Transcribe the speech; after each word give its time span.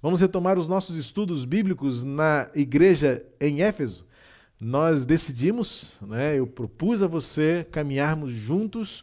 Vamos 0.00 0.20
retomar 0.20 0.56
os 0.56 0.68
nossos 0.68 0.94
estudos 0.94 1.44
bíblicos 1.44 2.04
na 2.04 2.48
igreja 2.54 3.20
em 3.40 3.62
Éfeso. 3.62 4.06
Nós 4.60 5.04
decidimos, 5.04 5.98
né, 6.00 6.38
eu 6.38 6.46
propus 6.46 7.02
a 7.02 7.08
você 7.08 7.66
caminharmos 7.68 8.32
juntos 8.32 9.02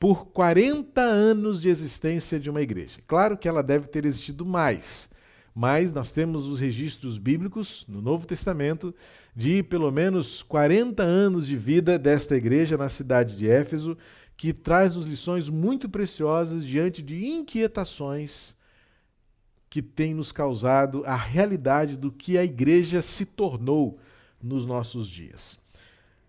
por 0.00 0.26
40 0.26 1.00
anos 1.00 1.62
de 1.62 1.68
existência 1.68 2.40
de 2.40 2.50
uma 2.50 2.60
igreja. 2.60 2.98
Claro 3.06 3.38
que 3.38 3.46
ela 3.46 3.62
deve 3.62 3.86
ter 3.86 4.04
existido 4.04 4.44
mais, 4.44 5.08
mas 5.54 5.92
nós 5.92 6.10
temos 6.10 6.44
os 6.48 6.58
registros 6.58 7.18
bíblicos 7.18 7.86
no 7.88 8.02
Novo 8.02 8.26
Testamento 8.26 8.92
de 9.36 9.62
pelo 9.62 9.92
menos 9.92 10.42
40 10.42 11.04
anos 11.04 11.46
de 11.46 11.56
vida 11.56 11.96
desta 11.96 12.36
igreja 12.36 12.76
na 12.76 12.88
cidade 12.88 13.36
de 13.36 13.48
Éfeso, 13.48 13.96
que 14.36 14.52
traz-nos 14.52 15.04
lições 15.04 15.48
muito 15.48 15.88
preciosas 15.88 16.66
diante 16.66 17.00
de 17.00 17.24
inquietações 17.24 18.60
que 19.72 19.80
tem 19.80 20.12
nos 20.12 20.30
causado 20.30 21.02
a 21.06 21.16
realidade 21.16 21.96
do 21.96 22.12
que 22.12 22.36
a 22.36 22.44
igreja 22.44 23.00
se 23.00 23.24
tornou 23.24 23.98
nos 24.38 24.66
nossos 24.66 25.08
dias. 25.08 25.58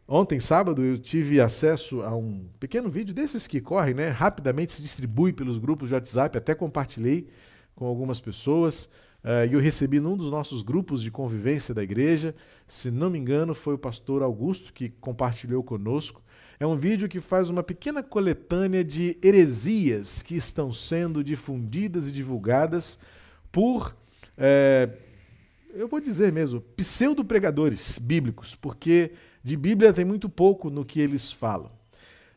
Ontem, 0.08 0.40
sábado, 0.40 0.81
eu 0.81 0.98
tive 0.98 1.41
acesso 1.41 2.02
a 2.03 2.16
um 2.16 2.45
pequeno 2.58 2.90
vídeo 2.90 3.14
desses 3.14 3.45
que 3.45 3.59
correm, 3.59 3.95
né? 3.95 4.08
Rapidamente 4.08 4.72
se 4.72 4.81
distribui 4.81 5.34
pelos 5.34 5.58
grupos 5.58 5.90
de 5.90 5.94
WhatsApp, 5.94 6.38
até 6.38 6.55
compartilhei 6.55 7.27
com 7.76 7.86
algumas 7.86 8.22
pessoas. 8.22 8.86
Uh, 9.22 9.45
e 9.50 9.52
eu 9.52 9.59
recebi 9.59 10.00
num 10.00 10.16
dos 10.16 10.31
nossos 10.31 10.62
grupos 10.62 11.02
de 11.02 11.12
convivência 11.12 11.73
da 11.73 11.84
igreja, 11.84 12.34
se 12.66 12.89
não 12.89 13.09
me 13.09 13.20
engano, 13.20 13.53
foi 13.53 13.73
o 13.73 13.78
pastor 13.78 14.23
Augusto 14.23 14.72
que 14.72 14.88
compartilhou 14.88 15.62
conosco. 15.62 16.23
É 16.58 16.66
um 16.66 16.78
vídeo 16.78 17.09
que 17.09 17.20
faz 17.20 17.50
uma 17.50 17.62
pequena 17.62 18.02
coletânea 18.02 18.86
de 18.86 19.17
heresias 19.22 20.22
que 20.22 20.38
estão 20.38 20.72
sendo 20.72 21.22
difundidas 21.22 22.08
e 22.08 22.12
divulgadas 22.14 22.98
por, 23.53 23.95
é, 24.35 24.89
eu 25.75 25.88
vou 25.88 26.02
dizer 26.02 26.34
mesmo, 26.34 26.59
pseudo-pregadores 26.75 27.99
bíblicos, 27.99 28.55
porque 28.55 29.11
de 29.44 29.55
Bíblia 29.55 29.94
tem 29.94 30.03
muito 30.03 30.28
pouco 30.28 30.72
no 30.72 30.83
que 30.83 31.00
eles 31.00 31.31
falam. 31.31 31.72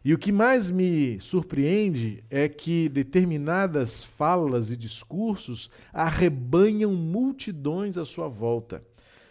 E 0.04 0.12
o 0.12 0.18
que 0.18 0.30
mais 0.30 0.70
me 0.70 1.18
surpreende 1.18 2.22
é 2.28 2.50
que 2.50 2.90
determinadas 2.90 4.04
falas 4.04 4.70
e 4.70 4.76
discursos 4.76 5.70
arrebanham 5.90 6.94
multidões 6.94 7.96
à 7.96 8.04
sua 8.04 8.28
volta. 8.28 8.84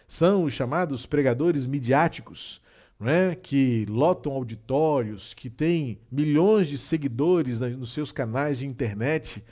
São 0.08 0.42
os 0.42 0.52
chamados 0.52 1.06
pregadores 1.06 1.66
midiáticos, 1.66 2.60
não 2.98 3.08
é? 3.08 3.36
que 3.36 3.86
lotam 3.88 4.32
auditórios, 4.32 5.32
que 5.32 5.48
têm 5.48 6.00
milhões 6.10 6.66
de 6.66 6.78
seguidores 6.78 7.60
nos 7.60 7.92
seus 7.92 8.10
canais 8.10 8.58
de 8.58 8.66
internet 8.66 9.42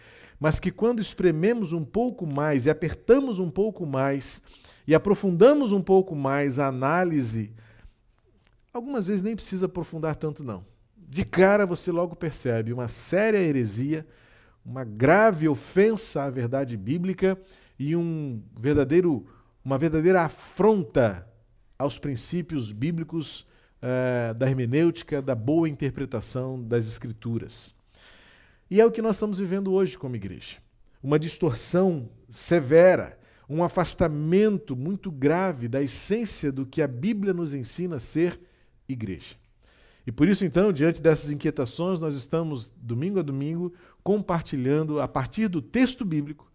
mas 0.44 0.60
que 0.60 0.70
quando 0.70 1.00
esprememos 1.00 1.72
um 1.72 1.82
pouco 1.82 2.26
mais 2.26 2.66
e 2.66 2.70
apertamos 2.70 3.38
um 3.38 3.50
pouco 3.50 3.86
mais 3.86 4.42
e 4.86 4.94
aprofundamos 4.94 5.72
um 5.72 5.80
pouco 5.80 6.14
mais 6.14 6.58
a 6.58 6.66
análise, 6.66 7.50
algumas 8.70 9.06
vezes 9.06 9.22
nem 9.22 9.34
precisa 9.34 9.64
aprofundar 9.64 10.16
tanto 10.16 10.44
não. 10.44 10.62
De 10.98 11.24
cara 11.24 11.64
você 11.64 11.90
logo 11.90 12.14
percebe 12.14 12.74
uma 12.74 12.88
séria 12.88 13.38
heresia, 13.38 14.06
uma 14.62 14.84
grave 14.84 15.48
ofensa 15.48 16.24
à 16.24 16.28
verdade 16.28 16.76
bíblica 16.76 17.40
e 17.78 17.96
um 17.96 18.42
verdadeiro, 18.54 19.26
uma 19.64 19.78
verdadeira 19.78 20.24
afronta 20.24 21.26
aos 21.78 21.98
princípios 21.98 22.70
bíblicos 22.70 23.46
eh, 23.80 24.34
da 24.34 24.46
hermenêutica, 24.46 25.22
da 25.22 25.34
boa 25.34 25.70
interpretação 25.70 26.62
das 26.62 26.86
Escrituras. 26.86 27.73
E 28.70 28.80
é 28.80 28.86
o 28.86 28.90
que 28.90 29.02
nós 29.02 29.16
estamos 29.16 29.38
vivendo 29.38 29.72
hoje 29.72 29.98
como 29.98 30.16
igreja. 30.16 30.56
Uma 31.02 31.18
distorção 31.18 32.08
severa, 32.28 33.18
um 33.48 33.62
afastamento 33.62 34.74
muito 34.74 35.10
grave 35.10 35.68
da 35.68 35.82
essência 35.82 36.50
do 36.50 36.64
que 36.64 36.80
a 36.80 36.88
Bíblia 36.88 37.34
nos 37.34 37.54
ensina 37.54 37.96
a 37.96 38.00
ser 38.00 38.40
igreja. 38.88 39.36
E 40.06 40.12
por 40.12 40.28
isso, 40.28 40.44
então, 40.44 40.72
diante 40.72 41.00
dessas 41.00 41.30
inquietações, 41.30 41.98
nós 41.98 42.14
estamos, 42.14 42.72
domingo 42.76 43.18
a 43.18 43.22
domingo, 43.22 43.72
compartilhando, 44.02 45.00
a 45.00 45.08
partir 45.08 45.48
do 45.48 45.62
texto 45.62 46.04
bíblico, 46.04 46.50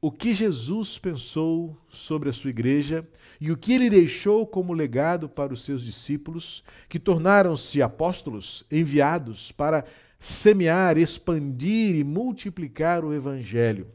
o 0.00 0.10
que 0.10 0.34
Jesus 0.34 0.98
pensou 0.98 1.76
sobre 1.88 2.28
a 2.28 2.32
sua 2.32 2.50
igreja 2.50 3.08
e 3.40 3.50
o 3.50 3.56
que 3.56 3.72
ele 3.72 3.88
deixou 3.88 4.46
como 4.46 4.72
legado 4.72 5.28
para 5.28 5.52
os 5.52 5.64
seus 5.64 5.82
discípulos, 5.82 6.62
que 6.88 6.98
tornaram-se 6.98 7.80
apóstolos 7.80 8.64
enviados 8.70 9.52
para 9.52 9.84
semear, 10.18 10.98
expandir 10.98 11.96
e 11.96 12.04
multiplicar 12.04 13.04
o 13.04 13.14
Evangelho. 13.14 13.86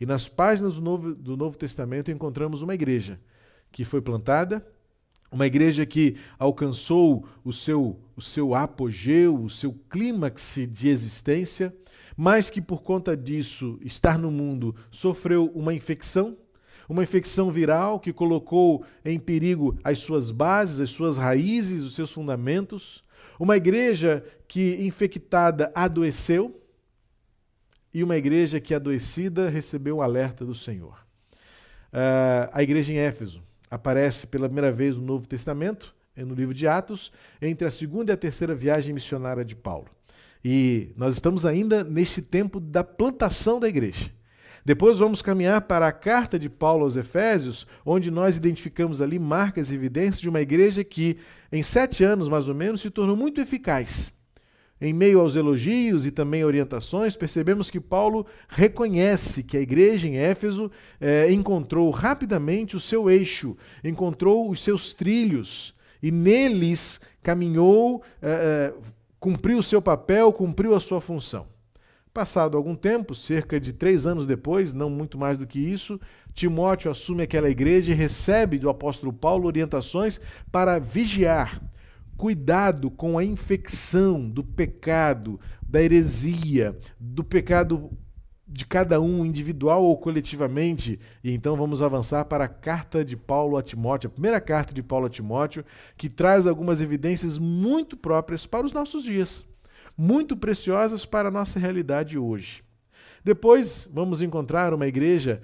E 0.00 0.06
nas 0.06 0.28
páginas 0.28 0.74
do 0.74 0.82
Novo, 0.82 1.14
do 1.14 1.36
Novo 1.36 1.56
Testamento 1.56 2.10
encontramos 2.10 2.62
uma 2.62 2.74
igreja 2.74 3.20
que 3.70 3.84
foi 3.84 4.00
plantada, 4.00 4.66
uma 5.30 5.46
igreja 5.46 5.84
que 5.84 6.16
alcançou 6.38 7.26
o 7.44 7.52
seu, 7.52 7.98
o 8.14 8.22
seu 8.22 8.54
apogeu, 8.54 9.34
o 9.42 9.50
seu 9.50 9.72
clímax 9.90 10.60
de 10.70 10.88
existência, 10.88 11.74
mas 12.16 12.48
que 12.48 12.62
por 12.62 12.82
conta 12.82 13.16
disso, 13.16 13.78
estar 13.82 14.18
no 14.18 14.30
mundo, 14.30 14.74
sofreu 14.90 15.50
uma 15.54 15.74
infecção, 15.74 16.36
uma 16.88 17.02
infecção 17.02 17.50
viral 17.50 17.98
que 17.98 18.12
colocou 18.12 18.84
em 19.04 19.18
perigo 19.18 19.76
as 19.82 19.98
suas 19.98 20.30
bases, 20.30 20.80
as 20.80 20.90
suas 20.90 21.16
raízes, 21.16 21.82
os 21.82 21.94
seus 21.94 22.12
fundamentos. 22.12 23.03
Uma 23.38 23.56
igreja 23.56 24.24
que, 24.46 24.76
infectada, 24.84 25.72
adoeceu 25.74 26.60
e 27.92 28.02
uma 28.02 28.16
igreja 28.16 28.60
que, 28.60 28.74
adoecida, 28.74 29.48
recebeu 29.48 29.96
o 29.96 30.02
alerta 30.02 30.44
do 30.44 30.54
Senhor. 30.54 31.04
Uh, 31.92 32.50
a 32.52 32.62
igreja 32.62 32.92
em 32.92 32.98
Éfeso 32.98 33.42
aparece 33.70 34.26
pela 34.26 34.48
primeira 34.48 34.72
vez 34.72 34.96
no 34.96 35.04
Novo 35.04 35.26
Testamento, 35.26 35.94
no 36.16 36.34
livro 36.34 36.54
de 36.54 36.66
Atos, 36.66 37.10
entre 37.42 37.66
a 37.66 37.70
segunda 37.70 38.12
e 38.12 38.14
a 38.14 38.16
terceira 38.16 38.54
viagem 38.54 38.94
missionária 38.94 39.44
de 39.44 39.56
Paulo. 39.56 39.88
E 40.44 40.92
nós 40.96 41.14
estamos 41.14 41.46
ainda 41.46 41.82
neste 41.82 42.20
tempo 42.20 42.60
da 42.60 42.84
plantação 42.84 43.58
da 43.58 43.68
igreja. 43.68 44.12
Depois 44.64 44.98
vamos 44.98 45.20
caminhar 45.20 45.60
para 45.62 45.86
a 45.86 45.92
carta 45.92 46.38
de 46.38 46.48
Paulo 46.48 46.84
aos 46.84 46.96
Efésios, 46.96 47.66
onde 47.84 48.10
nós 48.10 48.36
identificamos 48.36 49.02
ali 49.02 49.18
marcas 49.18 49.70
e 49.70 49.74
evidências 49.74 50.20
de 50.20 50.28
uma 50.28 50.40
igreja 50.40 50.82
que, 50.82 51.18
em 51.52 51.62
sete 51.62 52.02
anos 52.02 52.30
mais 52.30 52.48
ou 52.48 52.54
menos, 52.54 52.80
se 52.80 52.88
tornou 52.88 53.14
muito 53.14 53.42
eficaz. 53.42 54.10
Em 54.80 54.92
meio 54.92 55.20
aos 55.20 55.36
elogios 55.36 56.06
e 56.06 56.10
também 56.10 56.44
orientações, 56.44 57.14
percebemos 57.14 57.70
que 57.70 57.78
Paulo 57.78 58.26
reconhece 58.48 59.42
que 59.42 59.56
a 59.56 59.60
igreja 59.60 60.08
em 60.08 60.16
Éfeso 60.16 60.70
eh, 60.98 61.30
encontrou 61.30 61.90
rapidamente 61.90 62.74
o 62.74 62.80
seu 62.80 63.10
eixo, 63.10 63.56
encontrou 63.84 64.50
os 64.50 64.62
seus 64.62 64.94
trilhos 64.94 65.74
e 66.02 66.10
neles 66.10 67.00
caminhou, 67.22 68.02
eh, 68.20 68.72
eh, 68.72 68.74
cumpriu 69.20 69.58
o 69.58 69.62
seu 69.62 69.80
papel, 69.80 70.32
cumpriu 70.32 70.74
a 70.74 70.80
sua 70.80 71.00
função. 71.00 71.53
Passado 72.14 72.56
algum 72.56 72.76
tempo, 72.76 73.12
cerca 73.12 73.58
de 73.58 73.72
três 73.72 74.06
anos 74.06 74.24
depois, 74.24 74.72
não 74.72 74.88
muito 74.88 75.18
mais 75.18 75.36
do 75.36 75.48
que 75.48 75.58
isso, 75.58 76.00
Timóteo 76.32 76.88
assume 76.88 77.24
aquela 77.24 77.50
igreja 77.50 77.90
e 77.90 77.94
recebe 77.94 78.56
do 78.56 78.70
apóstolo 78.70 79.12
Paulo 79.12 79.48
orientações 79.48 80.20
para 80.52 80.78
vigiar, 80.78 81.60
cuidado 82.16 82.88
com 82.88 83.18
a 83.18 83.24
infecção 83.24 84.30
do 84.30 84.44
pecado, 84.44 85.40
da 85.60 85.82
heresia, 85.82 86.78
do 87.00 87.24
pecado 87.24 87.90
de 88.46 88.64
cada 88.64 89.00
um, 89.00 89.26
individual 89.26 89.82
ou 89.82 89.98
coletivamente. 89.98 91.00
E 91.24 91.32
então 91.32 91.56
vamos 91.56 91.82
avançar 91.82 92.26
para 92.26 92.44
a 92.44 92.48
carta 92.48 93.04
de 93.04 93.16
Paulo 93.16 93.56
a 93.56 93.62
Timóteo, 93.62 94.06
a 94.06 94.12
primeira 94.12 94.40
carta 94.40 94.72
de 94.72 94.84
Paulo 94.84 95.06
a 95.06 95.10
Timóteo, 95.10 95.64
que 95.96 96.08
traz 96.08 96.46
algumas 96.46 96.80
evidências 96.80 97.40
muito 97.40 97.96
próprias 97.96 98.46
para 98.46 98.64
os 98.64 98.72
nossos 98.72 99.02
dias 99.02 99.44
muito 99.96 100.36
preciosas 100.36 101.04
para 101.04 101.28
a 101.28 101.32
nossa 101.32 101.58
realidade 101.58 102.18
hoje. 102.18 102.62
Depois 103.22 103.88
vamos 103.92 104.20
encontrar 104.20 104.74
uma 104.74 104.86
igreja 104.86 105.40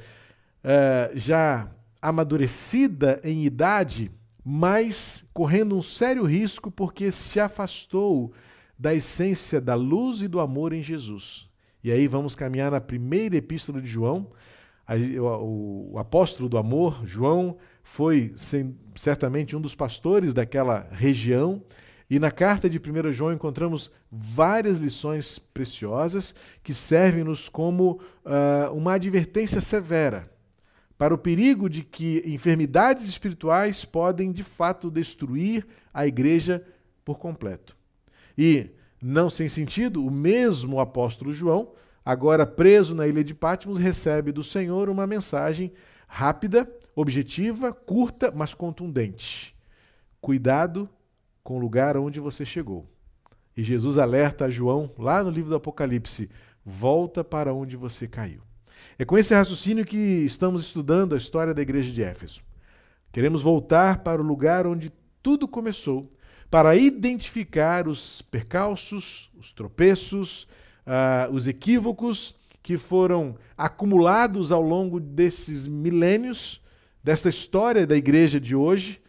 uh, 0.64 1.16
já 1.16 1.70
amadurecida 2.02 3.20
em 3.22 3.44
idade, 3.44 4.10
mas 4.44 5.24
correndo 5.32 5.76
um 5.76 5.82
sério 5.82 6.24
risco 6.24 6.70
porque 6.70 7.10
se 7.10 7.38
afastou 7.38 8.32
da 8.78 8.94
essência 8.94 9.60
da 9.60 9.74
luz 9.74 10.22
e 10.22 10.28
do 10.28 10.40
amor 10.40 10.72
em 10.72 10.82
Jesus. 10.82 11.48
E 11.82 11.90
aí 11.90 12.06
vamos 12.06 12.34
caminhar 12.34 12.70
na 12.70 12.80
primeira 12.80 13.36
epístola 13.36 13.80
de 13.80 13.86
João. 13.86 14.30
O 15.20 15.98
apóstolo 15.98 16.48
do 16.48 16.58
amor, 16.58 17.02
João, 17.06 17.56
foi 17.82 18.32
certamente 18.94 19.54
um 19.56 19.60
dos 19.60 19.74
pastores 19.74 20.32
daquela 20.32 20.88
região 20.90 21.62
e 22.10 22.18
na 22.18 22.32
carta 22.32 22.68
de 22.68 22.78
1 22.78 23.12
João 23.12 23.32
encontramos 23.32 23.92
várias 24.10 24.78
lições 24.78 25.38
preciosas 25.38 26.34
que 26.60 26.74
servem-nos 26.74 27.48
como 27.48 28.00
uh, 28.26 28.74
uma 28.74 28.94
advertência 28.94 29.60
severa 29.60 30.28
para 30.98 31.14
o 31.14 31.18
perigo 31.18 31.70
de 31.70 31.84
que 31.84 32.20
enfermidades 32.26 33.06
espirituais 33.06 33.84
podem 33.84 34.32
de 34.32 34.42
fato 34.42 34.90
destruir 34.90 35.64
a 35.94 36.04
igreja 36.04 36.66
por 37.04 37.16
completo. 37.16 37.76
E, 38.36 38.70
não 39.00 39.30
sem 39.30 39.48
sentido, 39.48 40.04
o 40.04 40.10
mesmo 40.10 40.80
apóstolo 40.80 41.32
João 41.32 41.72
agora 42.04 42.44
preso 42.44 42.92
na 42.92 43.06
ilha 43.06 43.22
de 43.22 43.34
Patmos, 43.34 43.78
recebe 43.78 44.32
do 44.32 44.42
Senhor 44.42 44.88
uma 44.88 45.06
mensagem 45.06 45.72
rápida, 46.08 46.68
objetiva, 46.94 47.72
curta, 47.72 48.32
mas 48.34 48.52
contundente. 48.52 49.54
Cuidado 50.20 50.88
com 51.42 51.56
o 51.56 51.60
lugar 51.60 51.96
onde 51.96 52.20
você 52.20 52.44
chegou. 52.44 52.86
E 53.56 53.62
Jesus 53.62 53.98
alerta 53.98 54.46
a 54.46 54.50
João, 54.50 54.90
lá 54.98 55.22
no 55.22 55.30
livro 55.30 55.50
do 55.50 55.56
Apocalipse: 55.56 56.30
volta 56.64 57.24
para 57.24 57.52
onde 57.52 57.76
você 57.76 58.06
caiu. 58.06 58.42
É 58.98 59.04
com 59.04 59.16
esse 59.18 59.34
raciocínio 59.34 59.84
que 59.84 59.96
estamos 59.96 60.62
estudando 60.62 61.14
a 61.14 61.18
história 61.18 61.54
da 61.54 61.62
igreja 61.62 61.92
de 61.92 62.02
Éfeso. 62.02 62.42
Queremos 63.12 63.42
voltar 63.42 63.98
para 63.98 64.20
o 64.20 64.24
lugar 64.24 64.66
onde 64.66 64.92
tudo 65.22 65.48
começou, 65.48 66.12
para 66.50 66.76
identificar 66.76 67.88
os 67.88 68.22
percalços, 68.22 69.30
os 69.36 69.52
tropeços, 69.52 70.46
uh, 70.86 71.32
os 71.32 71.48
equívocos 71.48 72.34
que 72.62 72.76
foram 72.76 73.36
acumulados 73.56 74.52
ao 74.52 74.62
longo 74.62 75.00
desses 75.00 75.66
milênios, 75.66 76.60
desta 77.02 77.28
história 77.28 77.86
da 77.86 77.96
igreja 77.96 78.38
de 78.38 78.54
hoje, 78.54 79.00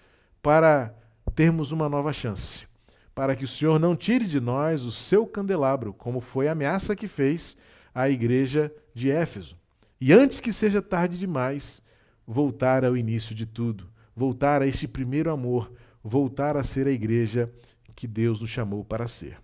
para 0.42 0.96
termos 1.42 1.72
uma 1.72 1.90
nova 1.90 2.14
chance. 2.14 2.68
Para 3.16 3.36
que 3.36 3.44
o 3.44 3.48
Senhor 3.48 3.80
não 3.80 3.96
tire 3.96 4.28
de 4.28 4.40
nós 4.40 4.84
o 4.84 4.92
seu 4.92 5.26
candelabro, 5.26 5.92
como 5.92 6.22
foi 6.22 6.48
a 6.48 6.52
ameaça 6.52 6.96
que 6.96 7.08
fez 7.08 7.58
à 7.96 8.08
igreja 8.08 8.72
de 8.94 9.10
Éfeso. 9.10 9.58
E 10.00 10.14
antes 10.14 10.40
que 10.40 10.54
seja 10.54 10.84
tarde 10.84 11.18
demais, 11.18 11.82
voltar 12.28 12.86
ao 12.86 12.96
início 12.96 13.34
de 13.34 13.48
tudo, 13.48 13.90
voltar 14.16 14.62
a 14.62 14.68
este 14.68 14.88
primeiro 14.88 15.32
amor, 15.32 15.72
voltar 16.04 16.56
a 16.56 16.64
ser 16.64 16.86
a 16.86 16.92
igreja 16.92 17.52
que 17.96 18.06
Deus 18.06 18.40
nos 18.40 18.52
chamou 18.52 18.86
para 18.86 19.08
ser. 19.08 19.40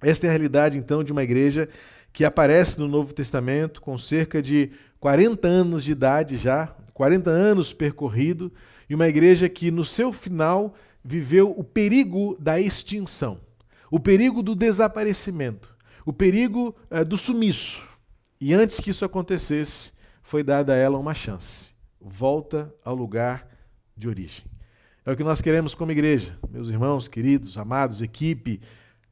Esta 0.00 0.26
é 0.26 0.28
a 0.28 0.32
realidade, 0.32 0.78
então, 0.78 1.02
de 1.02 1.10
uma 1.10 1.24
igreja 1.24 1.68
que 2.12 2.24
aparece 2.24 2.78
no 2.78 2.86
Novo 2.86 3.12
Testamento 3.12 3.82
com 3.82 3.98
cerca 3.98 4.40
de 4.40 4.70
40 5.00 5.48
anos 5.48 5.82
de 5.82 5.90
idade 5.90 6.38
já, 6.38 6.76
40 6.92 7.28
anos 7.28 7.72
percorrido, 7.72 8.52
e 8.88 8.94
uma 8.94 9.08
igreja 9.08 9.48
que 9.48 9.72
no 9.72 9.84
seu 9.84 10.12
final 10.12 10.76
viveu 11.04 11.50
o 11.50 11.62
perigo 11.62 12.36
da 12.40 12.58
extinção, 12.58 13.38
o 13.90 14.00
perigo 14.00 14.42
do 14.42 14.54
desaparecimento, 14.54 15.76
o 16.06 16.12
perigo 16.12 16.74
é, 16.90 17.04
do 17.04 17.16
sumiço. 17.16 17.86
E 18.40 18.54
antes 18.54 18.80
que 18.80 18.90
isso 18.90 19.04
acontecesse, 19.04 19.92
foi 20.22 20.42
dada 20.42 20.72
a 20.72 20.76
ela 20.76 20.98
uma 20.98 21.14
chance. 21.14 21.72
Volta 22.00 22.74
ao 22.84 22.94
lugar 22.94 23.48
de 23.96 24.08
origem. 24.08 24.44
É 25.06 25.12
o 25.12 25.16
que 25.16 25.22
nós 25.22 25.42
queremos 25.42 25.74
como 25.74 25.92
igreja, 25.92 26.36
meus 26.50 26.70
irmãos, 26.70 27.06
queridos, 27.06 27.58
amados, 27.58 28.00
equipe, 28.00 28.60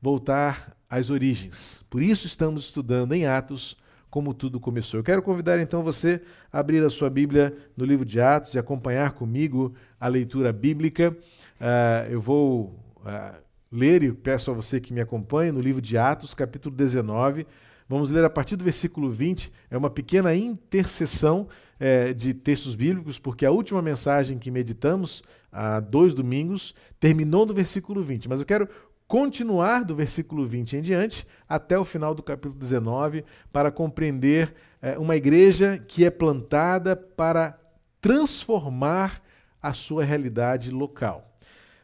voltar 0.01 0.75
às 0.89 1.11
origens. 1.11 1.85
Por 1.91 2.03
isso 2.03 2.27
estamos 2.27 2.65
estudando 2.65 3.13
em 3.13 3.27
Atos 3.27 3.77
como 4.11 4.35
tudo 4.35 4.61
começou. 4.61 5.01
Eu 5.01 5.05
quero 5.05 5.23
convidar 5.23 5.59
então 5.59 5.83
você 5.83 6.21
a 6.53 6.59
abrir 6.59 6.85
a 6.85 6.91
sua 6.91 7.09
Bíblia 7.09 7.57
no 7.75 7.85
livro 7.85 8.05
de 8.05 8.21
Atos 8.21 8.55
e 8.55 8.59
acompanhar 8.59 9.13
comigo 9.13 9.75
a 9.99 10.07
leitura 10.07 10.53
bíblica. 10.53 11.17
Uh, 11.63 12.11
eu 12.11 12.21
vou 12.21 12.77
uh, 13.07 13.41
ler 13.71 14.03
e 14.03 14.13
peço 14.13 14.51
a 14.51 14.55
você 14.55 14.81
que 14.81 14.93
me 14.93 15.01
acompanhe 15.01 15.53
no 15.53 15.61
livro 15.61 15.81
de 15.81 15.97
Atos, 15.97 16.35
capítulo 16.35 16.75
19. 16.75 17.47
Vamos 17.89 18.11
ler 18.11 18.25
a 18.25 18.31
partir 18.31 18.57
do 18.57 18.65
versículo 18.65 19.09
20, 19.09 19.53
é 19.71 19.79
uma 19.79 19.89
pequena 19.89 20.35
intercessão 20.35 21.47
é, 21.79 22.13
de 22.13 22.33
textos 22.35 22.75
bíblicos, 22.75 23.19
porque 23.19 23.47
a 23.47 23.51
última 23.51 23.81
mensagem 23.83 24.39
que 24.39 24.51
meditamos 24.51 25.23
há 25.53 25.79
dois 25.79 26.15
domingos 26.15 26.75
terminou 26.99 27.47
no 27.47 27.55
versículo 27.55 28.03
20. 28.03 28.29
Mas 28.29 28.41
eu 28.41 28.47
quero 28.47 28.69
continuar 29.07 29.85
do 29.85 29.95
versículo 29.95 30.45
20 30.45 30.79
em 30.79 30.81
diante 30.81 31.27
até 31.49 31.79
o 31.79 31.85
final 31.85 32.15
do 32.15 32.23
capítulo 32.23 32.59
19 32.59 33.25
para 33.53 33.71
compreender 33.71 34.55
uma 34.99 35.15
igreja 35.15 35.79
que 35.87 36.05
é 36.05 36.11
plantada 36.11 36.97
para 36.97 37.59
transformar 38.01 39.23
a 39.61 39.73
sua 39.73 40.03
realidade 40.03 40.71
local. 40.71 41.32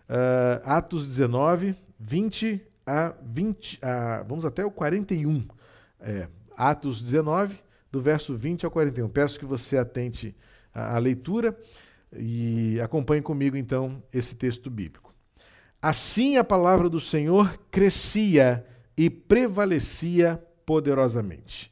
Uh, 0.09 0.63
Atos 0.65 1.07
19, 1.07 1.77
20 2.01 2.63
a 2.87 3.15
20, 3.23 3.79
a, 3.83 4.23
vamos 4.23 4.47
até 4.47 4.65
o 4.65 4.71
41. 4.71 5.47
É, 6.01 6.27
Atos 6.57 7.03
19, 7.03 7.59
do 7.93 8.01
verso 8.01 8.35
20 8.35 8.65
ao 8.65 8.71
41. 8.71 9.09
Peço 9.11 9.39
que 9.39 9.45
você 9.45 9.77
atente 9.77 10.35
à, 10.73 10.97
à 10.97 10.99
leitura 10.99 11.57
e 12.17 12.81
acompanhe 12.81 13.21
comigo 13.21 13.57
então 13.57 14.03
esse 14.13 14.35
texto 14.35 14.71
bíblico. 14.71 15.15
Assim 15.83 16.39
a 16.39 16.45
palavra 16.45 16.89
do 16.89 16.99
Senhor 16.99 17.59
crescia 17.71 18.65
e 18.97 19.11
prevalecia 19.11 20.43
poderosamente. 20.65 21.71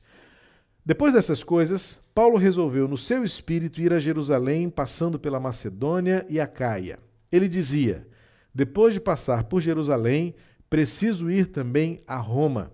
Depois 0.85 1.15
dessas 1.15 1.43
coisas, 1.43 1.99
Paulo 2.15 2.37
resolveu 2.37 2.87
no 2.87 2.97
seu 2.97 3.25
espírito 3.25 3.81
ir 3.81 3.93
a 3.93 3.99
Jerusalém, 3.99 4.71
passando 4.71 5.19
pela 5.19 5.41
Macedônia 5.41 6.25
e 6.29 6.38
a 6.38 6.47
Caia. 6.47 6.99
Ele 7.33 7.49
dizia: 7.49 8.06
Depois 8.56 8.94
de 8.94 9.00
passar 9.00 9.44
por 9.44 9.61
Jerusalém, 9.61 10.35
preciso 10.70 11.31
ir 11.31 11.49
também 11.49 12.00
a 12.06 12.17
Roma. 12.17 12.73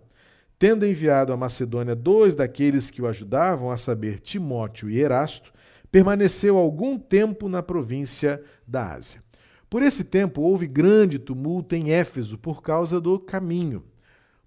Tendo 0.57 0.87
enviado 0.87 1.33
à 1.33 1.37
Macedônia 1.37 1.97
dois 1.97 2.37
daqueles 2.37 2.89
que 2.89 3.03
o 3.03 3.07
ajudavam, 3.09 3.69
a 3.69 3.77
saber, 3.77 4.21
Timóteo 4.21 4.89
e 4.89 5.01
Erasto, 5.01 5.53
permaneceu 5.91 6.57
algum 6.57 6.97
tempo 6.97 7.49
na 7.49 7.65
província 7.65 8.41
da 8.65 8.93
Ásia. 8.93 9.21
Por 9.69 9.83
esse 9.83 10.05
tempo 10.05 10.43
houve 10.43 10.69
grande 10.69 11.19
tumulto 11.19 11.75
em 11.75 11.91
Éfeso 11.91 12.39
por 12.39 12.63
causa 12.63 13.01
do 13.01 13.19
caminho, 13.19 13.83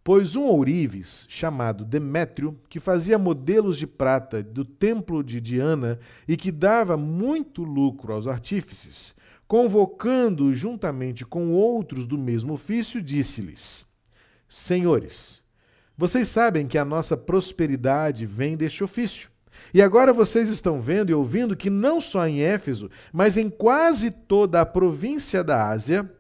pois 0.06 0.38
um 0.38 0.44
ourives, 0.44 1.26
chamado 1.28 1.84
Demétrio, 1.84 2.58
que 2.70 2.80
fazia 2.80 3.20
modelos 3.20 3.78
de 3.78 3.86
prata 3.86 4.42
do 4.42 4.64
templo 4.64 5.22
de 5.22 5.42
Diana 5.42 6.00
e 6.26 6.38
que 6.38 6.50
dava 6.50 6.96
muito 6.96 7.62
lucro 7.62 8.14
aos 8.14 8.26
artífices, 8.26 9.14
convocando 9.56 10.54
juntamente 10.54 11.24
com 11.26 11.54
outros 11.54 12.06
do 12.06 12.18
mesmo 12.18 12.52
ofício, 12.52 13.02
disse-lhes: 13.02 13.88
Senhores, 14.50 15.42
vocês 15.98 16.28
sabem 16.28 16.68
que 16.68 16.78
a 16.78 16.84
nossa 16.84 17.16
prosperidade 17.16 18.26
vem 18.26 18.58
deste 18.58 18.84
ofício. 18.84 19.30
E 19.74 19.82
agora 19.82 20.12
vocês 20.12 20.50
estão 20.50 20.82
vendo 20.82 21.10
e 21.10 21.14
ouvindo 21.14 21.56
que 21.56 21.70
não 21.70 22.02
só 22.02 22.28
em 22.28 22.42
Éfeso, 22.42 22.92
mas 23.14 23.38
em 23.38 23.50
quase 23.50 24.12
toda 24.12 24.60
a 24.60 24.66
província 24.66 25.42
da 25.42 25.70
Ásia, 25.70 26.12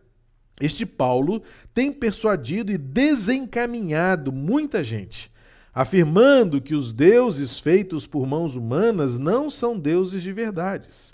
este 0.62 0.86
Paulo 0.86 1.44
tem 1.74 1.92
persuadido 1.92 2.72
e 2.72 2.78
desencaminhado 2.78 4.32
muita 4.32 4.82
gente, 4.82 5.30
afirmando 5.74 6.62
que 6.62 6.74
os 6.74 6.94
deuses 6.94 7.60
feitos 7.60 8.08
por 8.08 8.26
mãos 8.26 8.56
humanas 8.56 9.20
não 9.20 9.50
são 9.50 9.78
deuses 9.78 10.24
de 10.24 10.32
verdades. 10.32 11.14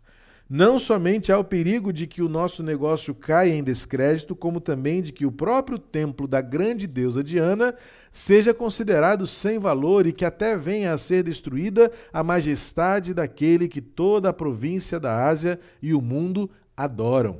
Não 0.53 0.77
somente 0.77 1.31
há 1.31 1.40
o 1.40 1.45
perigo 1.45 1.94
de 1.94 2.06
que 2.06 2.21
o 2.21 2.28
nosso 2.28 2.61
negócio 2.61 3.16
caia 3.16 3.54
em 3.54 3.64
descrédito, 3.64 4.35
como 4.35 4.59
também 4.59 5.02
de 5.02 5.14
que 5.14 5.26
o 5.26 5.31
próprio 5.31 5.80
templo 5.80 6.28
da 6.28 6.42
grande 6.42 6.87
deusa 6.87 7.23
Diana 7.23 7.73
seja 8.11 8.54
considerado 8.54 9.26
sem 9.26 9.57
valor 9.57 10.06
e 10.06 10.11
que 10.11 10.26
até 10.26 10.57
venha 10.57 10.92
a 10.92 10.97
ser 10.97 11.23
destruída 11.23 11.90
a 12.11 12.21
majestade 12.21 13.14
daquele 13.14 13.69
que 13.69 13.80
toda 13.80 14.28
a 14.28 14.33
província 14.33 14.99
da 14.99 15.26
Ásia 15.26 15.57
e 15.81 15.94
o 15.94 16.02
mundo 16.02 16.52
adoram. 16.76 17.40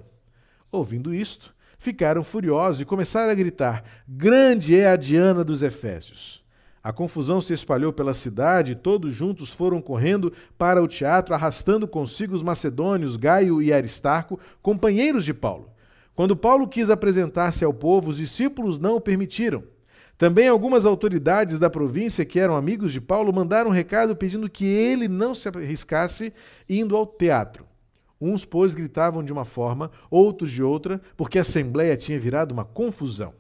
Ouvindo 0.72 1.14
isto, 1.14 1.54
ficaram 1.78 2.24
furiosos 2.24 2.80
e 2.80 2.86
começaram 2.86 3.34
a 3.34 3.36
gritar: 3.36 3.84
Grande 4.08 4.74
é 4.74 4.88
a 4.88 4.96
Diana 4.96 5.44
dos 5.44 5.62
Efésios! 5.62 6.41
A 6.84 6.92
confusão 6.92 7.40
se 7.40 7.54
espalhou 7.54 7.94
pela 7.94 8.14
cidade 8.14 8.72
e 8.72 8.76
todos 8.76 9.14
juntos 9.14 9.52
foram 9.52 9.80
correndo 9.80 10.34
para 10.58 10.82
o 10.82 10.88
teatro, 10.88 11.36
arrastando 11.36 11.88
consigo 11.88 12.34
os 12.34 12.42
macedônios 12.42 13.16
Gaio 13.16 13.62
e 13.62 13.72
Aristarco, 13.72 14.40
companheiros 14.64 15.24
de 15.24 15.34
Paulo. 15.34 15.70
Quando 16.16 16.36
Paulo 16.36 16.68
quis 16.68 16.90
apresentar-se 16.90 17.64
ao 17.64 17.74
povo, 17.74 18.10
os 18.10 18.18
discípulos 18.18 18.80
não 18.80 18.96
o 18.96 19.02
permitiram. 19.02 19.64
Também 20.18 20.48
algumas 20.48 20.84
autoridades 20.84 21.60
da 21.60 21.70
província 21.70 22.26
que 22.26 22.40
eram 22.40 22.56
amigos 22.56 22.92
de 22.92 23.00
Paulo 23.00 23.32
mandaram 23.32 23.70
um 23.70 23.74
recado 23.74 24.16
pedindo 24.16 24.50
que 24.50 24.66
ele 24.66 25.08
não 25.08 25.36
se 25.36 25.48
arriscasse 25.50 26.34
indo 26.68 26.96
ao 26.96 27.06
teatro. 27.06 27.66
Uns, 28.20 28.44
pois, 28.44 28.74
gritavam 28.74 29.24
de 29.24 29.32
uma 29.32 29.46
forma, 29.46 29.92
outros 30.10 30.52
de 30.52 30.62
outra, 30.64 31.00
porque 31.16 31.38
a 31.38 31.42
assembleia 31.42 31.98
tinha 31.98 32.20
virado 32.20 32.54
uma 32.54 32.66
confusão 32.66 33.34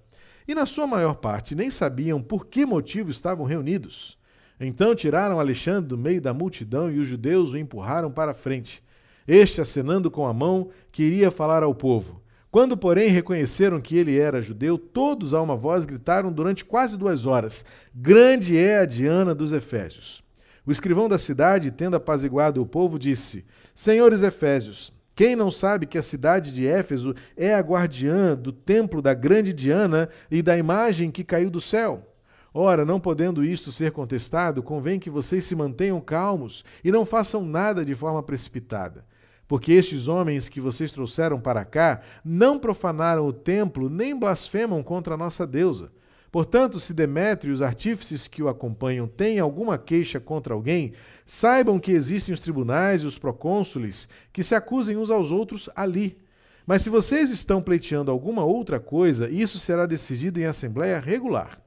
e, 0.51 0.55
na 0.55 0.65
sua 0.65 0.86
maior 0.86 1.15
parte, 1.15 1.55
nem 1.55 1.70
sabiam 1.70 2.22
por 2.22 2.46
que 2.46 2.65
motivo 2.65 3.10
estavam 3.10 3.46
reunidos. 3.46 4.17
Então 4.60 4.93
tiraram 4.93 5.39
Alexandre 5.39 5.88
do 5.88 5.98
meio 5.98 6.22
da 6.22 6.34
multidão 6.34 6.91
e 6.91 7.00
os 7.00 7.08
judeus 7.08 7.53
o 7.53 7.58
empurraram 7.58 8.12
para 8.12 8.31
a 8.31 8.36
frente. 8.36 8.84
Este, 9.25 9.62
acenando 9.62 10.12
com 10.12 10.27
a 10.27 10.34
mão, 10.34 10.70
queria 10.91 11.31
falar 11.31 11.63
ao 11.63 11.74
povo. 11.74 12.22
Quando, 12.51 12.75
porém, 12.75 13.08
reconheceram 13.08 13.79
que 13.79 13.96
ele 13.96 14.20
era 14.20 14.41
judeu, 14.41 14.77
todos 14.77 15.34
a 15.34 15.41
uma 15.41 15.55
voz 15.55 15.86
gritaram 15.86 16.34
durante 16.34 16.65
quase 16.65 16.98
duas 16.98 17.25
horas: 17.25 17.63
Grande 17.96 18.58
é 18.58 18.79
a 18.79 18.86
Diana 18.86 19.34
dos 19.34 19.53
Efésios. 19.53 20.22
O 20.65 20.72
escrivão 20.72 21.08
da 21.08 21.17
cidade, 21.17 21.72
tendo 21.72 21.96
apaziguado 21.96 22.62
o 22.62 22.65
povo, 22.65 23.00
disse: 23.00 23.46
Senhores 23.74 24.22
Efésios, 24.22 24.91
quem 25.22 25.36
não 25.36 25.51
sabe 25.51 25.86
que 25.86 26.00
a 26.00 26.01
cidade 26.01 26.51
de 26.51 26.66
Éfeso 26.66 27.13
é 27.38 27.54
a 27.54 27.60
guardiã 27.60 28.36
do 28.36 28.51
templo 28.51 29.04
da 29.04 29.13
grande 29.13 29.54
Diana 29.54 30.10
e 30.32 30.42
da 30.42 30.58
imagem 30.58 31.12
que 31.12 31.24
caiu 31.24 31.51
do 31.51 31.62
céu? 31.62 32.12
Ora, 32.51 32.84
não 32.84 33.00
podendo 33.00 33.44
isto 33.44 33.72
ser 33.72 33.92
contestado, 33.92 34.63
convém 34.63 35.00
que 35.00 35.12
vocês 35.12 35.46
se 35.46 35.56
mantenham 35.56 36.01
calmos 36.01 36.66
e 36.84 36.92
não 36.92 37.06
façam 37.06 37.46
nada 37.46 37.86
de 37.86 37.94
forma 37.94 38.24
precipitada. 38.24 39.06
Porque 39.48 39.74
estes 39.74 40.08
homens 40.08 40.50
que 40.50 40.60
vocês 40.60 40.92
trouxeram 40.92 41.40
para 41.40 41.63
cá 41.66 42.01
não 42.25 42.58
profanaram 42.58 43.28
o 43.28 43.32
templo 43.32 43.92
nem 43.92 44.18
blasfemam 44.18 44.82
contra 44.82 45.13
a 45.13 45.18
nossa 45.18 45.46
deusa. 45.46 45.92
Portanto, 46.31 46.79
se 46.79 46.93
Demétrio 46.93 47.51
e 47.51 47.53
os 47.53 47.61
artífices 47.61 48.27
que 48.27 48.41
o 48.41 48.47
acompanham 48.47 49.07
têm 49.07 49.39
alguma 49.39 49.77
queixa 49.77 50.19
contra 50.19 50.53
alguém, 50.53 50.93
saibam 51.25 51.77
que 51.77 51.91
existem 51.91 52.33
os 52.33 52.39
tribunais 52.39 53.03
e 53.03 53.05
os 53.05 53.17
procônsules 53.17 54.07
que 54.31 54.41
se 54.41 54.55
acusem 54.55 54.95
uns 54.95 55.11
aos 55.11 55.31
outros 55.31 55.69
ali. 55.75 56.17
Mas 56.65 56.83
se 56.83 56.89
vocês 56.89 57.31
estão 57.31 57.61
pleiteando 57.61 58.09
alguma 58.09 58.45
outra 58.45 58.79
coisa, 58.79 59.29
isso 59.29 59.59
será 59.59 59.85
decidido 59.85 60.39
em 60.39 60.45
assembleia 60.45 61.00
regular 61.00 61.61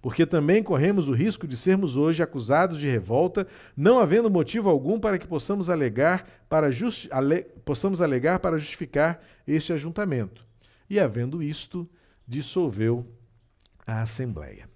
porque 0.00 0.24
também 0.24 0.62
corremos 0.62 1.08
o 1.08 1.12
risco 1.12 1.46
de 1.46 1.56
sermos 1.56 1.96
hoje 1.96 2.22
acusados 2.22 2.78
de 2.78 2.88
revolta, 2.88 3.46
não 3.76 3.98
havendo 3.98 4.30
motivo 4.30 4.68
algum 4.68 4.98
para 4.98 5.18
que 5.18 5.26
possamos 5.26 5.68
alegar 5.68 6.26
para, 6.48 6.70
justi 6.70 7.08
ale 7.10 7.42
possamos 7.64 8.00
alegar 8.00 8.38
para 8.38 8.58
justificar 8.58 9.20
este 9.46 9.72
ajuntamento. 9.72 10.46
E 10.88 10.98
havendo 10.98 11.42
isto, 11.42 11.88
dissolveu 12.26 13.06
a 13.88 14.02
Assembleia. 14.02 14.68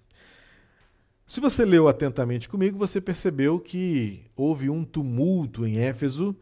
Se 1.27 1.39
você 1.39 1.63
leu 1.63 1.87
atentamente 1.87 2.49
comigo, 2.49 2.77
você 2.77 2.99
percebeu 2.99 3.59
que 3.59 4.25
houve 4.35 4.69
um 4.69 4.83
tumulto 4.83 5.65
em 5.65 5.77
Éfeso 5.77 6.35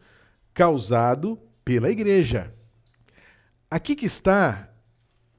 causado 0.52 1.38
pela 1.64 1.90
igreja. 1.90 2.52
Aqui 3.70 3.94
que 3.94 4.06
está 4.06 4.68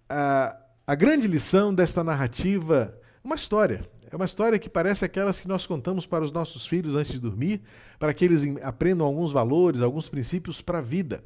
a, 0.08 0.58
a 0.88 0.96
grande 0.96 1.28
lição 1.28 1.74
desta 1.74 2.04
narrativa 2.04 2.98
uma 3.24 3.36
história. 3.36 3.90
É 4.12 4.16
uma 4.16 4.26
história 4.26 4.60
que 4.60 4.70
parece 4.70 5.04
aquelas 5.04 5.42
que 5.42 5.48
nós 5.48 5.66
contamos 5.66 6.06
para 6.06 6.24
os 6.24 6.32
nossos 6.32 6.68
filhos 6.68 6.96
antes 6.96 7.14
de 7.14 7.20
dormir, 7.20 7.62
para 7.98 8.14
que 8.14 8.24
eles 8.24 8.44
aprendam 8.62 9.08
alguns 9.08 9.32
valores, 9.32 9.82
alguns 9.82 10.08
princípios 10.08 10.62
para 10.62 10.78
a 10.78 10.82
vida. 10.82 11.24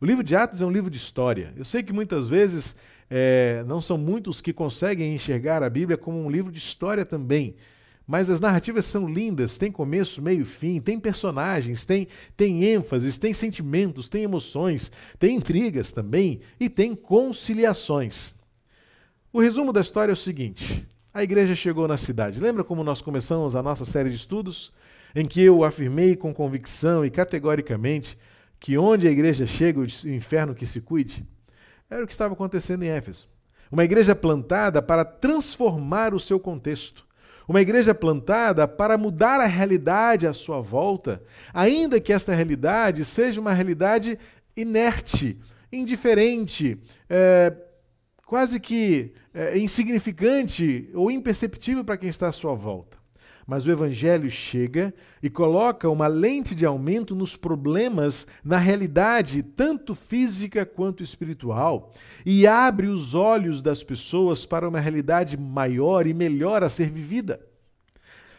O 0.00 0.04
livro 0.04 0.22
de 0.22 0.36
Atos 0.36 0.60
é 0.60 0.66
um 0.66 0.70
livro 0.70 0.90
de 0.90 0.98
história. 0.98 1.54
Eu 1.56 1.64
sei 1.64 1.82
que 1.82 1.92
muitas 1.92 2.28
vezes 2.28 2.76
é, 3.08 3.64
não 3.66 3.80
são 3.80 3.96
muitos 3.96 4.40
que 4.40 4.52
conseguem 4.52 5.14
enxergar 5.14 5.62
a 5.62 5.70
Bíblia 5.70 5.96
como 5.96 6.18
um 6.18 6.30
livro 6.30 6.50
de 6.50 6.58
história 6.58 7.04
também. 7.04 7.56
Mas 8.06 8.30
as 8.30 8.38
narrativas 8.38 8.84
são 8.84 9.08
lindas, 9.08 9.56
tem 9.56 9.70
começo, 9.72 10.22
meio 10.22 10.42
e 10.42 10.44
fim, 10.44 10.80
tem 10.80 10.98
personagens, 10.98 11.84
tem, 11.84 12.06
tem 12.36 12.64
ênfases, 12.64 13.18
tem 13.18 13.32
sentimentos, 13.32 14.08
tem 14.08 14.22
emoções, 14.22 14.92
tem 15.18 15.34
intrigas 15.34 15.90
também 15.90 16.40
e 16.60 16.68
tem 16.68 16.94
conciliações. 16.94 18.32
O 19.32 19.40
resumo 19.40 19.72
da 19.72 19.80
história 19.80 20.12
é 20.12 20.14
o 20.14 20.16
seguinte: 20.16 20.86
a 21.12 21.22
igreja 21.22 21.54
chegou 21.54 21.88
na 21.88 21.96
cidade. 21.96 22.38
Lembra 22.38 22.62
como 22.62 22.84
nós 22.84 23.02
começamos 23.02 23.56
a 23.56 23.62
nossa 23.62 23.84
série 23.84 24.10
de 24.10 24.16
estudos? 24.16 24.72
Em 25.14 25.26
que 25.26 25.40
eu 25.40 25.64
afirmei 25.64 26.14
com 26.14 26.32
convicção 26.32 27.04
e 27.04 27.10
categoricamente 27.10 28.18
que 28.60 28.78
onde 28.78 29.08
a 29.08 29.10
igreja 29.10 29.46
chega, 29.46 29.80
o 29.80 29.84
inferno 30.08 30.54
que 30.54 30.66
se 30.66 30.80
cuide? 30.80 31.26
Era 31.88 32.02
o 32.02 32.06
que 32.06 32.12
estava 32.12 32.34
acontecendo 32.34 32.82
em 32.82 32.88
Éfeso. 32.88 33.28
Uma 33.70 33.84
igreja 33.84 34.14
plantada 34.14 34.80
para 34.80 35.04
transformar 35.04 36.14
o 36.14 36.20
seu 36.20 36.38
contexto. 36.38 37.06
Uma 37.48 37.60
igreja 37.60 37.94
plantada 37.94 38.66
para 38.66 38.98
mudar 38.98 39.40
a 39.40 39.46
realidade 39.46 40.26
à 40.26 40.32
sua 40.32 40.60
volta, 40.60 41.22
ainda 41.54 42.00
que 42.00 42.12
esta 42.12 42.34
realidade 42.34 43.04
seja 43.04 43.40
uma 43.40 43.52
realidade 43.52 44.18
inerte, 44.56 45.38
indiferente, 45.70 46.80
é, 47.08 47.54
quase 48.24 48.58
que 48.58 49.12
é, 49.32 49.56
insignificante 49.58 50.90
ou 50.92 51.08
imperceptível 51.08 51.84
para 51.84 51.96
quem 51.96 52.08
está 52.08 52.28
à 52.28 52.32
sua 52.32 52.54
volta. 52.54 52.95
Mas 53.46 53.64
o 53.64 53.70
Evangelho 53.70 54.28
chega 54.28 54.92
e 55.22 55.30
coloca 55.30 55.88
uma 55.88 56.08
lente 56.08 56.54
de 56.54 56.66
aumento 56.66 57.14
nos 57.14 57.36
problemas, 57.36 58.26
na 58.44 58.56
realidade, 58.56 59.42
tanto 59.42 59.94
física 59.94 60.66
quanto 60.66 61.02
espiritual, 61.02 61.92
e 62.24 62.46
abre 62.46 62.88
os 62.88 63.14
olhos 63.14 63.62
das 63.62 63.84
pessoas 63.84 64.44
para 64.44 64.68
uma 64.68 64.80
realidade 64.80 65.36
maior 65.36 66.06
e 66.08 66.12
melhor 66.12 66.64
a 66.64 66.68
ser 66.68 66.90
vivida. 66.90 67.40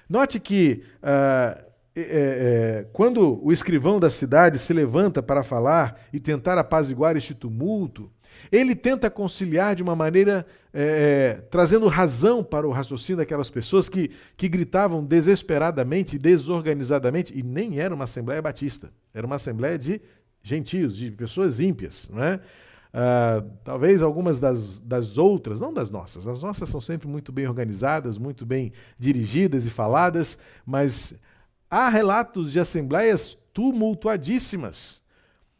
Note 0.10 0.40
que 0.40 0.84
uh, 1.02 1.68
é, 2.00 2.02
é, 2.02 2.88
quando 2.94 3.44
o 3.44 3.52
escrivão 3.52 4.00
da 4.00 4.10
cidade 4.10 4.60
se 4.60 4.72
levanta 4.72 5.24
para 5.24 5.42
falar 5.42 6.00
e 6.14 6.20
tentar 6.20 6.58
apaziguar 6.58 7.18
este 7.18 7.34
tumulto, 7.34 8.12
ele 8.52 8.76
tenta 8.76 9.10
conciliar 9.10 9.76
de 9.76 9.84
uma 9.84 9.96
maneira 9.96 10.46
é, 10.74 10.84
é, 10.84 11.34
trazendo 11.50 11.88
razão 11.88 12.44
para 12.44 12.68
o 12.68 12.72
raciocínio 12.72 13.18
daquelas 13.18 13.50
pessoas 13.50 13.90
que, 13.90 14.12
que 14.36 14.48
gritavam 14.48 15.04
desesperadamente, 15.04 16.18
desorganizadamente, 16.18 17.38
e 17.38 17.42
nem 17.42 17.80
era 17.80 17.96
uma 17.96 18.04
Assembleia 18.04 18.42
Batista, 18.42 18.92
era 19.14 19.26
uma 19.26 19.38
Assembleia 19.38 19.78
de 19.78 20.02
gentios, 20.44 20.96
de 20.96 21.12
pessoas 21.12 21.60
ímpias. 21.60 22.10
Não 22.14 22.24
é? 22.24 22.40
Uh, 22.98 23.50
talvez 23.64 24.02
algumas 24.02 24.40
das, 24.40 24.80
das 24.80 25.18
outras, 25.18 25.60
não 25.60 25.74
das 25.74 25.90
nossas, 25.90 26.26
as 26.26 26.42
nossas 26.42 26.70
são 26.70 26.80
sempre 26.80 27.08
muito 27.08 27.32
bem 27.32 27.48
organizadas, 27.48 28.18
muito 28.18 28.46
bem 28.46 28.72
dirigidas 28.98 29.66
e 29.66 29.70
faladas, 29.70 30.38
mas 30.66 31.14
há 31.70 31.90
relatos 31.90 32.52
de 32.52 32.60
assembleias 32.60 33.38
tumultuadíssimas 33.54 35.02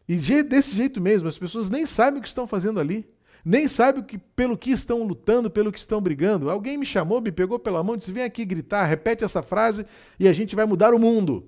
e 0.08 0.44
desse 0.44 0.76
jeito 0.76 1.02
mesmo, 1.02 1.28
as 1.28 1.38
pessoas 1.38 1.70
nem 1.70 1.86
sabem 1.86 2.20
o 2.20 2.22
que 2.22 2.28
estão 2.28 2.48
fazendo 2.48 2.80
ali, 2.80 3.06
nem 3.44 3.68
sabem 3.68 4.04
que, 4.04 4.18
pelo 4.18 4.58
que 4.58 4.72
estão 4.72 5.04
lutando, 5.04 5.50
pelo 5.50 5.72
que 5.72 5.80
estão 5.80 6.02
brigando. 6.02 6.50
Alguém 6.50 6.78
me 6.78 6.86
chamou, 6.86 7.22
me 7.22 7.32
pegou 7.32 7.58
pela 7.60 7.84
mão 7.84 7.96
e 7.96 7.98
disse: 7.98 8.12
vem 8.12 8.24
aqui 8.24 8.44
gritar, 8.46 8.86
repete 8.86 9.24
essa 9.24 9.42
frase 9.42 9.86
e 10.20 10.28
a 10.28 10.34
gente 10.34 10.56
vai 10.56 10.66
mudar 10.66 10.94
o 10.94 11.00
mundo. 11.00 11.48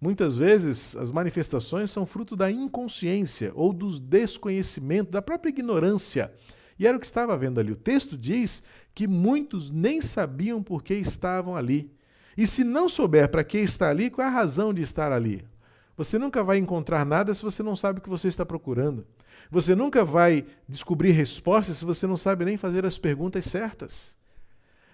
Muitas 0.00 0.36
vezes 0.36 0.96
as 0.96 1.12
manifestações 1.12 1.90
são 1.90 2.04
fruto 2.04 2.34
da 2.34 2.50
inconsciência 2.50 3.52
ou 3.54 3.72
do 3.72 3.88
desconhecimento, 4.00 5.12
da 5.12 5.22
própria 5.22 5.50
ignorância. 5.50 6.32
E 6.76 6.86
era 6.86 6.96
o 6.96 7.00
que 7.00 7.06
estava 7.06 7.36
vendo 7.36 7.60
ali. 7.60 7.70
O 7.70 7.76
texto 7.76 8.18
diz 8.18 8.62
que 8.94 9.06
muitos 9.06 9.70
nem 9.70 10.00
sabiam 10.00 10.60
por 10.60 10.82
que 10.82 10.94
estavam 10.94 11.54
ali. 11.54 11.92
E 12.36 12.46
se 12.46 12.64
não 12.64 12.88
souber 12.88 13.30
para 13.30 13.44
que 13.44 13.58
está 13.58 13.90
ali, 13.90 14.10
qual 14.10 14.26
é 14.26 14.28
a 14.28 14.32
razão 14.32 14.74
de 14.74 14.82
estar 14.82 15.12
ali? 15.12 15.44
Você 15.96 16.18
nunca 16.18 16.42
vai 16.42 16.58
encontrar 16.58 17.04
nada 17.04 17.34
se 17.34 17.42
você 17.42 17.62
não 17.62 17.76
sabe 17.76 17.98
o 17.98 18.02
que 18.02 18.08
você 18.08 18.28
está 18.28 18.44
procurando. 18.46 19.06
Você 19.50 19.74
nunca 19.74 20.04
vai 20.04 20.46
descobrir 20.68 21.10
respostas 21.10 21.76
se 21.76 21.84
você 21.84 22.06
não 22.06 22.16
sabe 22.16 22.44
nem 22.44 22.56
fazer 22.56 22.86
as 22.86 22.96
perguntas 22.96 23.44
certas. 23.44 24.16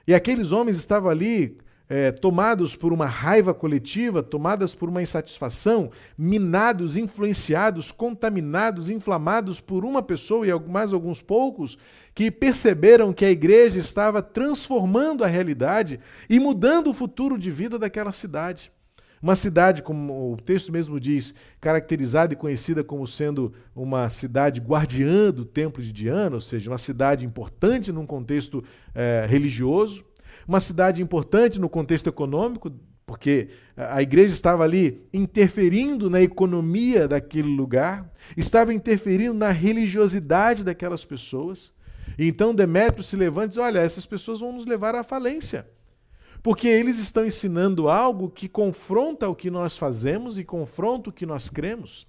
E 0.07 0.15
aqueles 0.15 0.53
homens 0.53 0.77
estavam 0.77 1.11
ali 1.11 1.59
é, 1.89 2.13
tomados 2.13 2.77
por 2.77 2.93
uma 2.93 3.07
raiva 3.07 3.55
coletiva, 3.55 4.23
tomadas 4.23 4.75
por 4.75 4.89
uma 4.89 5.01
insatisfação, 5.01 5.91
minados, 6.17 6.97
influenciados, 6.97 7.91
contaminados, 7.91 8.91
inflamados 8.91 9.61
por 9.61 9.85
uma 9.85 10.03
pessoa 10.03 10.47
e 10.47 10.69
mais 10.69 10.93
alguns 10.93 11.23
poucos 11.23 11.79
que 12.15 12.31
perceberam 12.31 13.13
que 13.13 13.25
a 13.25 13.31
igreja 13.31 13.79
estava 13.79 14.21
transformando 14.21 15.25
a 15.25 15.29
realidade 15.29 16.01
e 16.29 16.39
mudando 16.39 16.91
o 16.91 16.95
futuro 16.95 17.39
de 17.39 17.51
vida 17.51 17.79
daquela 17.79 18.13
cidade. 18.13 18.73
Uma 19.23 19.35
cidade, 19.35 19.83
como 19.83 20.33
o 20.33 20.37
texto 20.37 20.71
mesmo 20.71 20.99
diz, 21.01 21.35
caracterizada 21.61 22.33
e 22.33 22.37
conhecida 22.37 22.85
como 22.85 23.07
sendo 23.07 23.53
uma 23.75 24.09
cidade 24.09 24.61
guardiã 24.61 25.31
do 25.33 25.45
templo 25.45 25.83
de 25.83 25.93
Diana, 25.93 26.37
ou 26.37 26.41
seja, 26.41 26.71
uma 26.71 26.79
cidade 26.79 27.27
importante 27.27 27.93
num 27.93 28.07
contexto 28.07 28.63
é, 28.95 29.27
religioso, 29.29 30.05
uma 30.47 30.61
cidade 30.61 31.03
importante 31.03 31.59
no 31.59 31.69
contexto 31.69 32.09
econômico, 32.09 32.73
porque 33.05 33.49
a 33.75 34.03
igreja 34.03 34.35
estava 34.35 34.65
ali 34.65 35.03
interferindo 35.13 36.11
na 36.11 36.21
economia 36.21 37.09
daquele 37.09 37.49
lugar, 37.49 38.13
estava 38.37 38.73
interferindo 38.73 39.33
na 39.33 39.49
religiosidade 39.49 40.63
daquelas 40.63 41.05
pessoas. 41.05 41.73
E 42.19 42.29
então 42.29 42.55
Demétrio 42.55 43.03
se 43.03 43.17
levanta 43.17 43.47
e 43.47 43.49
diz: 43.49 43.59
Olha, 43.59 43.79
essas 43.79 44.05
pessoas 44.05 44.41
vão 44.41 44.53
nos 44.53 44.67
levar 44.67 44.95
à 44.95 45.03
falência. 45.03 45.67
Porque 46.43 46.69
eles 46.69 46.99
estão 46.99 47.27
ensinando 47.27 47.89
algo 47.89 48.31
que 48.31 48.49
confronta 48.49 49.29
o 49.29 49.35
que 49.35 49.51
nós 49.51 49.77
fazemos 49.77 50.39
e 50.39 50.45
confronta 50.45 51.11
o 51.11 51.13
que 51.13 51.27
nós 51.27 51.51
cremos. 51.51 52.07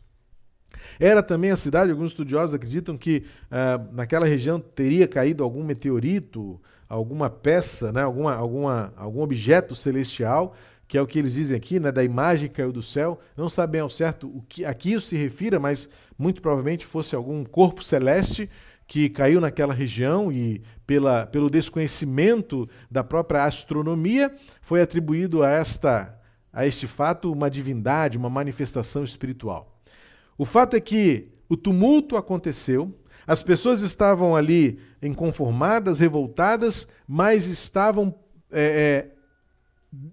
Era 1.00 1.24
também 1.24 1.52
a 1.52 1.56
cidade, 1.56 1.92
alguns 1.92 2.12
estudiosos 2.12 2.54
acreditam 2.54 2.98
que 2.98 3.24
uh, 3.46 3.94
naquela 3.94 4.26
região 4.26 4.60
teria 4.60 5.08
caído 5.08 5.44
algum 5.44 5.64
meteorito, 5.64 6.62
alguma 6.88 7.30
peça, 7.30 7.92
né, 7.92 8.02
alguma, 8.04 8.36
alguma, 8.36 8.94
algum 8.96 9.22
objeto 9.22 9.76
celestial, 9.76 10.56
que 10.88 10.98
é 10.98 11.02
o 11.02 11.08
que 11.08 11.20
eles 11.20 11.36
dizem 11.36 11.56
aqui, 11.56 11.80
né, 11.80 11.92
da 11.92 12.04
imagem 12.04 12.50
que 12.50 12.56
caiu 12.56 12.72
do 12.72 12.82
céu. 12.82 13.20
Não 13.38 13.48
sabem 13.48 13.80
ao 13.80 13.90
certo 13.90 14.28
o 14.28 14.44
que 14.48 14.66
a 14.66 14.74
que 14.74 14.94
isso 14.94 15.08
se 15.08 15.16
refira, 15.16 15.60
mas 15.60 15.88
muito 16.18 16.42
provavelmente 16.42 16.86
fosse 16.86 17.16
algum 17.16 17.44
corpo 17.46 17.84
celeste 17.84 18.50
que 18.90 19.08
caiu 19.08 19.40
naquela 19.40 19.72
região 19.72 20.32
e, 20.32 20.64
pela, 20.88 21.28
pelo 21.28 21.48
desconhecimento 21.48 22.68
da 22.90 23.04
própria 23.04 23.44
astronomia, 23.44 24.36
foi 24.64 24.82
atribuído 24.82 25.44
a, 25.44 25.50
esta, 25.52 26.20
a 26.52 26.66
este 26.66 26.88
fato 26.88 27.32
uma 27.32 27.52
divindade, 27.52 28.18
uma 28.18 28.32
manifestação 28.32 29.04
espiritual. 29.04 29.80
O 30.36 30.44
fato 30.44 30.76
é 30.76 30.80
que 30.80 31.30
o 31.48 31.56
tumulto 31.56 32.18
aconteceu, 32.18 33.00
as 33.28 33.44
pessoas 33.44 33.84
estavam 33.84 34.36
ali 34.36 34.80
inconformadas, 35.04 36.00
revoltadas, 36.00 36.88
mas 37.08 37.46
estavam 37.46 38.16
é, 38.52 39.14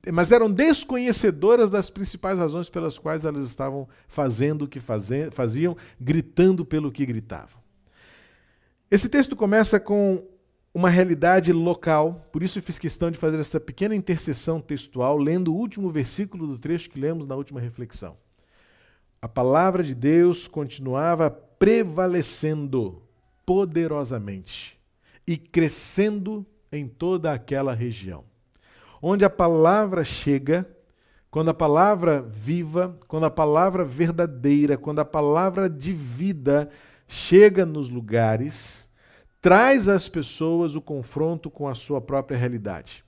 é, 0.04 0.10
mas 0.12 0.30
eram 0.30 0.50
desconhecedoras 0.50 1.70
das 1.70 1.88
principais 1.88 2.38
razões 2.38 2.68
pelas 2.68 2.98
quais 2.98 3.24
elas 3.24 3.46
estavam 3.46 3.88
fazendo 4.06 4.66
o 4.66 4.68
que 4.68 4.80
faziam, 4.80 5.76
gritando 5.98 6.62
pelo 6.62 6.92
que 6.92 7.06
gritavam. 7.06 7.65
Esse 8.96 9.10
texto 9.10 9.36
começa 9.36 9.78
com 9.78 10.24
uma 10.72 10.88
realidade 10.88 11.52
local, 11.52 12.26
por 12.32 12.42
isso 12.42 12.62
fiz 12.62 12.78
questão 12.78 13.10
de 13.10 13.18
fazer 13.18 13.38
essa 13.38 13.60
pequena 13.60 13.94
intercessão 13.94 14.58
textual, 14.58 15.18
lendo 15.18 15.52
o 15.52 15.54
último 15.54 15.90
versículo 15.90 16.46
do 16.46 16.58
trecho 16.58 16.88
que 16.88 16.98
lemos 16.98 17.26
na 17.26 17.34
última 17.34 17.60
reflexão. 17.60 18.16
A 19.20 19.28
palavra 19.28 19.82
de 19.82 19.94
Deus 19.94 20.48
continuava 20.48 21.30
prevalecendo 21.30 23.02
poderosamente 23.44 24.80
e 25.26 25.36
crescendo 25.36 26.46
em 26.72 26.88
toda 26.88 27.34
aquela 27.34 27.74
região. 27.74 28.24
Onde 29.02 29.26
a 29.26 29.30
palavra 29.30 30.04
chega, 30.04 30.66
quando 31.30 31.50
a 31.50 31.54
palavra 31.54 32.22
viva, 32.22 32.98
quando 33.06 33.26
a 33.26 33.30
palavra 33.30 33.84
verdadeira, 33.84 34.78
quando 34.78 35.00
a 35.00 35.04
palavra 35.04 35.68
de 35.68 35.92
vida 35.92 36.70
chega 37.06 37.66
nos 37.66 37.90
lugares, 37.90 38.85
traz 39.40 39.88
às 39.88 40.08
pessoas 40.08 40.74
o 40.74 40.80
confronto 40.80 41.50
com 41.50 41.68
a 41.68 41.74
sua 41.74 42.00
própria 42.00 42.36
realidade. 42.36 43.04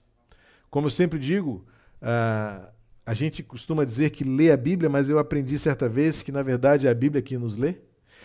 Como 0.70 0.87
eu 0.87 0.90
sempre 0.90 1.18
digo, 1.18 1.64
uh, 2.02 2.68
a 3.04 3.14
gente 3.14 3.42
costuma 3.42 3.85
dizer 3.85 4.11
que 4.11 4.23
lê 4.23 4.52
a 4.52 4.56
Bíblia, 4.56 4.90
mas 4.90 5.08
eu 5.08 5.18
aprendi 5.18 5.58
certa 5.58 5.88
vez 5.88 6.23
que, 6.23 6.30
na 6.30 6.42
verdade, 6.42 6.87
é 6.87 6.90
a 6.90 6.94
Bíblia 6.94 7.23
que 7.23 7.38
nos 7.38 7.56
lê. 7.56 7.76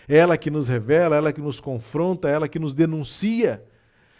É 0.06 0.16
ela 0.16 0.36
que 0.36 0.50
nos 0.50 0.68
revela, 0.68 1.16
é 1.16 1.18
ela 1.18 1.32
que 1.32 1.40
nos 1.40 1.58
confronta, 1.58 2.28
é 2.28 2.32
ela 2.32 2.46
que 2.46 2.58
nos 2.58 2.74
denuncia, 2.74 3.64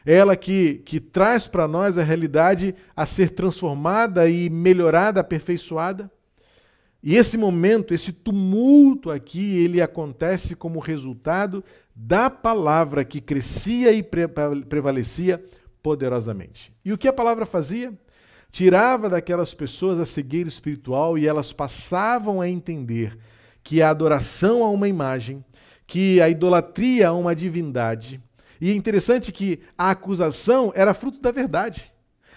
é 0.07 0.15
ela 0.15 0.35
que, 0.35 0.83
que 0.87 1.01
traz 1.01 1.47
para 1.47 1.69
nós 1.69 1.99
a 1.99 2.03
realidade 2.03 2.75
a 2.97 3.05
ser 3.05 3.31
transformada 3.31 4.29
e 4.29 4.49
melhorada, 4.49 5.21
aperfeiçoada. 5.21 6.11
E 7.05 7.17
esse 7.17 7.37
momento, 7.37 7.95
esse 7.95 8.13
tumulto 8.13 9.11
aqui, 9.11 9.63
ele 9.63 9.81
acontece 9.81 10.57
como 10.57 10.81
resultado 10.81 11.63
da 11.95 12.29
palavra 12.29 13.05
que 13.05 13.21
crescia 13.21 13.93
e 13.93 14.03
prevalecia 14.03 15.45
poderosamente. 15.83 16.73
E 16.85 16.93
o 16.93 16.99
que 16.99 17.07
a 17.07 17.13
palavra 17.13 17.45
fazia? 17.45 17.93
tirava 18.55 19.11
daquelas 19.11 19.53
pessoas 19.53 19.99
a 19.99 20.07
cegueira 20.07 20.49
espiritual 20.49 21.19
e 21.19 21.27
elas 21.27 21.53
passavam 21.53 22.41
a 22.41 22.49
entender 22.49 23.19
que 23.65 23.83
a 23.83 23.91
adoração 23.91 24.63
a 24.63 24.71
uma 24.71 24.87
imagem, 24.87 25.45
que 25.89 26.21
a 26.21 26.29
idolatria 26.29 27.09
a 27.09 27.13
uma 27.13 27.35
divindade. 27.35 28.23
E 28.61 28.71
é 28.71 28.73
interessante 28.73 29.33
que 29.33 29.59
a 29.77 29.91
acusação 29.91 30.73
era 30.77 30.95
fruto 30.95 31.21
da 31.21 31.33
verdade. 31.33 31.93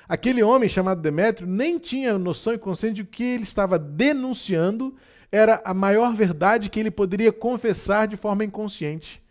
Aquele 0.08 0.42
homem 0.42 0.70
chamado 0.70 1.02
Demétrio 1.02 1.48
nem 1.48 1.78
tinha 1.78 2.18
noção 2.18 2.54
e 2.54 2.58
consciência 2.58 2.94
de 2.94 3.04
que 3.04 3.24
ele 3.24 3.44
estava 3.44 3.78
denunciando 3.78 4.96
era 5.30 5.62
a 5.66 5.74
maior 5.74 6.14
verdade 6.14 6.70
que 6.70 6.80
ele 6.80 6.90
poderia 6.90 7.32
confessar 7.32 8.08
de 8.08 8.16
forma 8.16 8.46
inconsciente. 8.46 9.22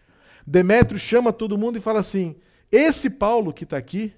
Demétrio 0.46 0.98
chama 0.98 1.32
todo 1.32 1.56
mundo 1.56 1.78
e 1.78 1.80
fala 1.80 2.00
assim: 2.00 2.36
esse 2.70 3.08
Paulo 3.08 3.52
que 3.52 3.64
está 3.64 3.78
aqui, 3.78 4.12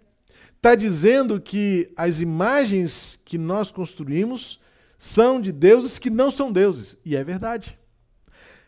está 0.57 0.75
dizendo 0.75 1.41
que 1.41 1.91
as 1.97 2.21
imagens 2.21 3.21
que 3.25 3.39
nós 3.39 3.71
construímos 3.71 4.61
são 4.99 5.41
de 5.41 5.53
deuses 5.53 5.99
que 5.99 6.11
não 6.11 6.31
são 6.31 6.51
deuses. 6.51 6.99
E 7.05 7.17
é 7.17 7.23
verdade. 7.23 7.79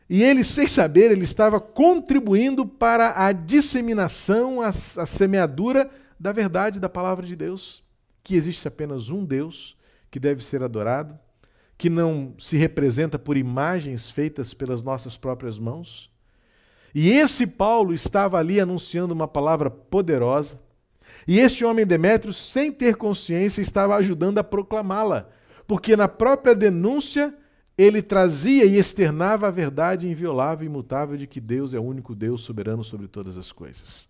E 0.09 0.23
ele, 0.23 0.43
sem 0.43 0.67
saber, 0.67 1.11
ele 1.11 1.25
estava 1.25 1.61
contribuindo 1.61 2.65
para 2.67 3.25
a 3.25 3.33
disseminação, 3.33 4.61
a, 4.61 4.69
a 4.69 4.73
semeadura 4.73 5.91
da 6.21 6.31
verdade 6.33 6.79
da 6.79 6.89
palavra 6.89 7.27
de 7.27 7.35
Deus. 7.35 7.83
Que 8.23 8.35
existe 8.35 8.69
apenas 8.69 9.09
um 9.09 9.25
Deus 9.25 9.75
que 10.11 10.21
deve 10.21 10.45
ser 10.45 10.63
adorado, 10.63 11.19
que 11.79 11.89
não 11.89 12.35
se 12.39 12.59
representa 12.59 13.19
por 13.19 13.39
imagens 13.39 14.11
feitas 14.11 14.53
pelas 14.53 14.83
nossas 14.83 15.17
próprias 15.17 15.59
mãos. 15.59 16.11
E 16.95 17.09
esse 17.09 17.47
Paulo 17.47 17.95
estava 17.95 18.39
ali 18.39 18.61
anunciando 18.61 19.15
uma 19.15 19.27
palavra 19.27 19.71
poderosa, 19.71 20.61
e 21.27 21.39
este 21.39 21.65
homem 21.65 21.87
Demétrio, 21.87 22.33
sem 22.33 22.73
ter 22.73 22.97
consciência, 22.97 23.63
estava 23.63 23.97
ajudando 23.97 24.39
a 24.39 24.45
proclamá-la, 24.45 25.29
porque 25.67 25.97
na 25.97 26.09
própria 26.09 26.55
denúncia 26.55 27.35
ele 27.79 28.03
trazia 28.03 28.65
e 28.65 28.77
externava 28.77 29.49
a 29.49 29.51
verdade 29.51 30.09
inviolável 30.09 30.65
e 30.65 30.67
imutável 30.67 31.17
de 31.17 31.27
que 31.27 31.41
Deus 31.41 31.73
é 31.73 31.79
o 31.79 31.85
único 31.85 32.15
Deus 32.15 32.43
soberano 32.43 32.85
sobre 32.85 33.09
todas 33.09 33.39
as 33.39 33.53
coisas. 33.53 34.10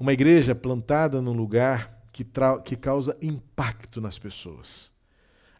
Uma 0.00 0.14
igreja 0.14 0.54
plantada 0.54 1.20
num 1.20 1.34
lugar 1.34 2.02
que, 2.10 2.26
que 2.64 2.74
causa 2.74 3.18
impacto 3.20 4.00
nas 4.00 4.18
pessoas. 4.18 4.90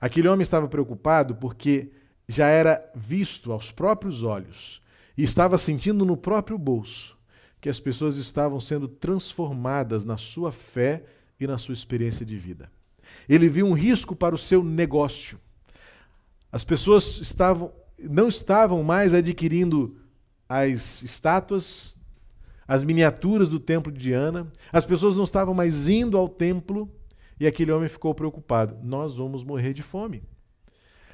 Aquele 0.00 0.28
homem 0.28 0.40
estava 0.40 0.66
preocupado 0.66 1.34
porque 1.34 1.92
já 2.26 2.46
era 2.46 2.90
visto 2.94 3.52
aos 3.52 3.70
próprios 3.70 4.22
olhos 4.22 4.80
e 5.14 5.22
estava 5.22 5.58
sentindo 5.58 6.06
no 6.06 6.16
próprio 6.16 6.56
bolso 6.56 7.18
que 7.60 7.68
as 7.68 7.78
pessoas 7.78 8.16
estavam 8.16 8.58
sendo 8.58 8.88
transformadas 8.88 10.06
na 10.06 10.16
sua 10.16 10.50
fé 10.50 11.04
e 11.38 11.46
na 11.46 11.58
sua 11.58 11.74
experiência 11.74 12.24
de 12.24 12.38
vida. 12.38 12.72
Ele 13.28 13.46
viu 13.46 13.66
um 13.66 13.74
risco 13.74 14.16
para 14.16 14.34
o 14.34 14.38
seu 14.38 14.64
negócio. 14.64 15.38
As 16.50 16.64
pessoas 16.64 17.18
estavam, 17.20 17.70
não 17.98 18.28
estavam 18.28 18.82
mais 18.82 19.12
adquirindo 19.12 19.98
as 20.48 21.02
estátuas, 21.02 21.94
as 22.70 22.84
miniaturas 22.84 23.48
do 23.48 23.58
templo 23.58 23.90
de 23.90 23.98
Diana, 23.98 24.46
as 24.72 24.84
pessoas 24.84 25.16
não 25.16 25.24
estavam 25.24 25.52
mais 25.52 25.88
indo 25.88 26.16
ao 26.16 26.28
templo 26.28 26.88
e 27.40 27.44
aquele 27.44 27.72
homem 27.72 27.88
ficou 27.88 28.14
preocupado: 28.14 28.78
nós 28.80 29.16
vamos 29.16 29.42
morrer 29.42 29.72
de 29.72 29.82
fome. 29.82 30.22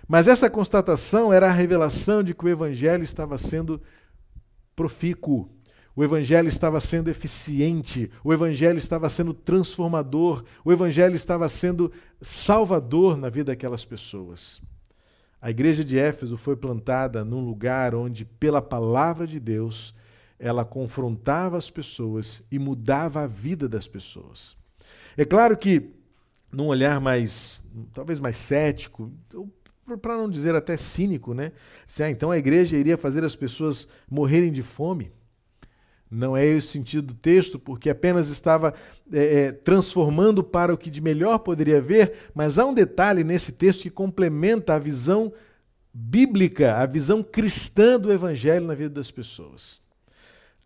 Mas 0.06 0.26
essa 0.26 0.50
constatação 0.50 1.32
era 1.32 1.46
a 1.46 1.52
revelação 1.52 2.22
de 2.22 2.34
que 2.34 2.44
o 2.44 2.48
evangelho 2.50 3.02
estava 3.02 3.38
sendo 3.38 3.80
profícuo, 4.76 5.48
o 5.94 6.04
Evangelho 6.04 6.46
estava 6.46 6.78
sendo 6.78 7.08
eficiente, 7.08 8.10
o 8.22 8.30
Evangelho 8.30 8.76
estava 8.76 9.08
sendo 9.08 9.32
transformador, 9.32 10.44
o 10.62 10.70
Evangelho 10.70 11.14
estava 11.14 11.48
sendo 11.48 11.90
salvador 12.20 13.16
na 13.16 13.30
vida 13.30 13.52
daquelas 13.52 13.82
pessoas. 13.82 14.60
A 15.40 15.48
igreja 15.48 15.82
de 15.82 15.98
Éfeso 15.98 16.36
foi 16.36 16.54
plantada 16.54 17.24
num 17.24 17.42
lugar 17.42 17.94
onde, 17.94 18.26
pela 18.26 18.60
palavra 18.60 19.26
de 19.26 19.40
Deus, 19.40 19.94
ela 20.38 20.64
confrontava 20.64 21.56
as 21.56 21.70
pessoas 21.70 22.42
e 22.50 22.58
mudava 22.58 23.22
a 23.22 23.26
vida 23.26 23.68
das 23.68 23.88
pessoas. 23.88 24.56
É 25.16 25.24
claro 25.24 25.56
que, 25.56 25.90
num 26.52 26.66
olhar 26.66 27.00
mais, 27.00 27.62
talvez 27.94 28.20
mais 28.20 28.36
cético, 28.36 29.10
para 30.00 30.16
não 30.16 30.28
dizer 30.28 30.54
até 30.54 30.76
cínico, 30.76 31.32
né? 31.32 31.52
Se, 31.86 32.02
ah, 32.02 32.10
então 32.10 32.30
a 32.30 32.38
igreja 32.38 32.76
iria 32.76 32.98
fazer 32.98 33.24
as 33.24 33.36
pessoas 33.36 33.88
morrerem 34.10 34.52
de 34.52 34.62
fome. 34.62 35.12
Não 36.10 36.36
é 36.36 36.44
esse 36.44 36.68
o 36.68 36.70
sentido 36.70 37.08
do 37.08 37.14
texto, 37.14 37.58
porque 37.58 37.90
apenas 37.90 38.28
estava 38.28 38.74
é, 39.12 39.40
é, 39.40 39.52
transformando 39.52 40.42
para 40.42 40.72
o 40.72 40.78
que 40.78 40.90
de 40.90 41.00
melhor 41.00 41.38
poderia 41.38 41.80
ver, 41.80 42.30
mas 42.34 42.58
há 42.58 42.64
um 42.64 42.74
detalhe 42.74 43.24
nesse 43.24 43.52
texto 43.52 43.82
que 43.82 43.90
complementa 43.90 44.74
a 44.74 44.78
visão 44.78 45.32
bíblica, 45.92 46.76
a 46.76 46.86
visão 46.86 47.22
cristã 47.22 47.98
do 47.98 48.12
evangelho 48.12 48.66
na 48.66 48.74
vida 48.74 48.90
das 48.90 49.10
pessoas. 49.10 49.80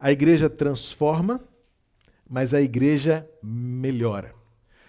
A 0.01 0.11
igreja 0.11 0.49
transforma, 0.49 1.45
mas 2.27 2.55
a 2.55 2.61
igreja 2.63 3.29
melhora. 3.43 4.35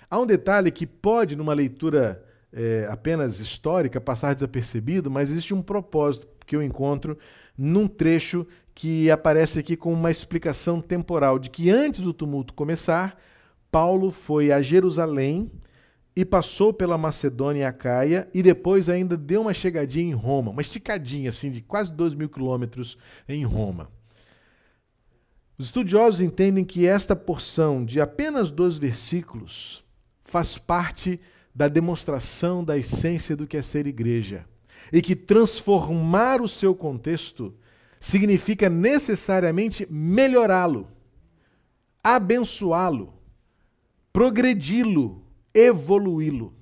Há 0.10 0.18
um 0.18 0.26
detalhe 0.26 0.72
que 0.72 0.88
pode, 0.88 1.36
numa 1.36 1.54
leitura 1.54 2.24
é, 2.54 2.88
apenas 2.90 3.42
histórica, 3.42 4.00
passar 4.00 4.34
desapercebido, 4.34 5.12
mas 5.12 5.30
existe 5.30 5.54
um 5.54 5.62
propósito 5.62 6.30
que 6.48 6.56
eu 6.56 6.64
encontro 6.64 7.18
num 7.58 7.90
trecho 7.90 8.48
que 8.74 9.12
aparece 9.12 9.60
aqui 9.60 9.76
com 9.76 9.92
uma 9.92 10.10
explicação 10.10 10.80
temporal 10.80 11.38
de 11.38 11.50
que 11.50 11.70
antes 11.70 12.00
do 12.00 12.14
tumulto 12.14 12.54
começar, 12.54 13.22
Paulo 13.70 14.12
foi 14.12 14.50
a 14.50 14.62
Jerusalém 14.62 15.52
e 16.16 16.24
passou 16.24 16.72
pela 16.72 16.98
Macedônia 16.98 17.62
e 17.62 17.66
Acaia 17.66 18.30
e 18.34 18.42
depois 18.42 18.88
ainda 18.88 19.18
deu 19.18 19.42
uma 19.42 19.54
chegadinha 19.54 20.10
em 20.10 20.16
Roma, 20.16 20.52
uma 20.52 20.62
esticadinha 20.62 21.30
assim 21.30 21.52
de 21.52 21.60
quase 21.60 21.92
dois 21.92 22.14
mil 22.14 22.30
quilômetros 22.30 22.98
em 23.28 23.44
Roma. 23.44 23.90
Os 25.62 25.68
estudiosos 25.68 26.22
entendem 26.22 26.66
que 26.66 26.88
esta 26.88 27.16
porção 27.16 27.86
de 27.86 28.02
apenas 28.02 28.50
dois 28.50 28.80
versículos 28.80 29.86
faz 30.24 30.58
parte 30.58 31.22
da 31.54 31.68
demonstração 31.68 32.64
da 32.64 32.80
essência 32.80 33.36
do 33.36 33.46
que 33.46 33.56
é 33.56 33.62
ser 33.62 33.86
igreja 33.86 34.44
e 34.92 35.04
que 35.04 35.16
transformar 35.16 36.42
o 36.42 36.48
seu 36.48 36.74
contexto 36.74 37.54
significa 38.00 38.72
necessariamente 38.72 39.86
melhorá-lo, 39.88 40.88
abençoá-lo, 42.04 43.14
progredi-lo, 44.12 45.24
evoluí-lo. 45.54 46.56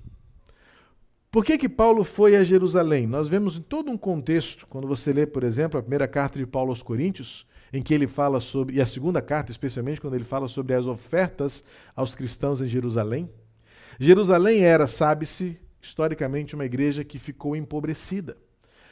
Por 1.30 1.42
que, 1.42 1.56
que 1.56 1.70
Paulo 1.70 2.04
foi 2.04 2.36
a 2.36 2.44
Jerusalém? 2.44 3.06
Nós 3.06 3.28
vemos 3.28 3.56
em 3.56 3.62
todo 3.62 3.90
um 3.90 3.96
contexto, 3.96 4.66
quando 4.66 4.86
você 4.86 5.10
lê, 5.10 5.24
por 5.24 5.42
exemplo, 5.42 5.80
a 5.80 5.82
primeira 5.82 6.06
carta 6.06 6.38
de 6.38 6.46
Paulo 6.46 6.68
aos 6.68 6.82
Coríntios, 6.82 7.46
em 7.72 7.82
que 7.82 7.94
ele 7.94 8.06
fala 8.06 8.40
sobre, 8.40 8.76
e 8.76 8.80
a 8.80 8.86
segunda 8.86 9.22
carta, 9.22 9.50
especialmente, 9.50 10.00
quando 10.00 10.14
ele 10.14 10.24
fala 10.24 10.48
sobre 10.48 10.74
as 10.74 10.86
ofertas 10.86 11.64
aos 11.94 12.14
cristãos 12.14 12.60
em 12.60 12.66
Jerusalém. 12.66 13.30
Jerusalém 13.98 14.62
era, 14.62 14.86
sabe-se, 14.86 15.58
historicamente, 15.80 16.54
uma 16.54 16.64
igreja 16.64 17.04
que 17.04 17.18
ficou 17.18 17.54
empobrecida. 17.54 18.36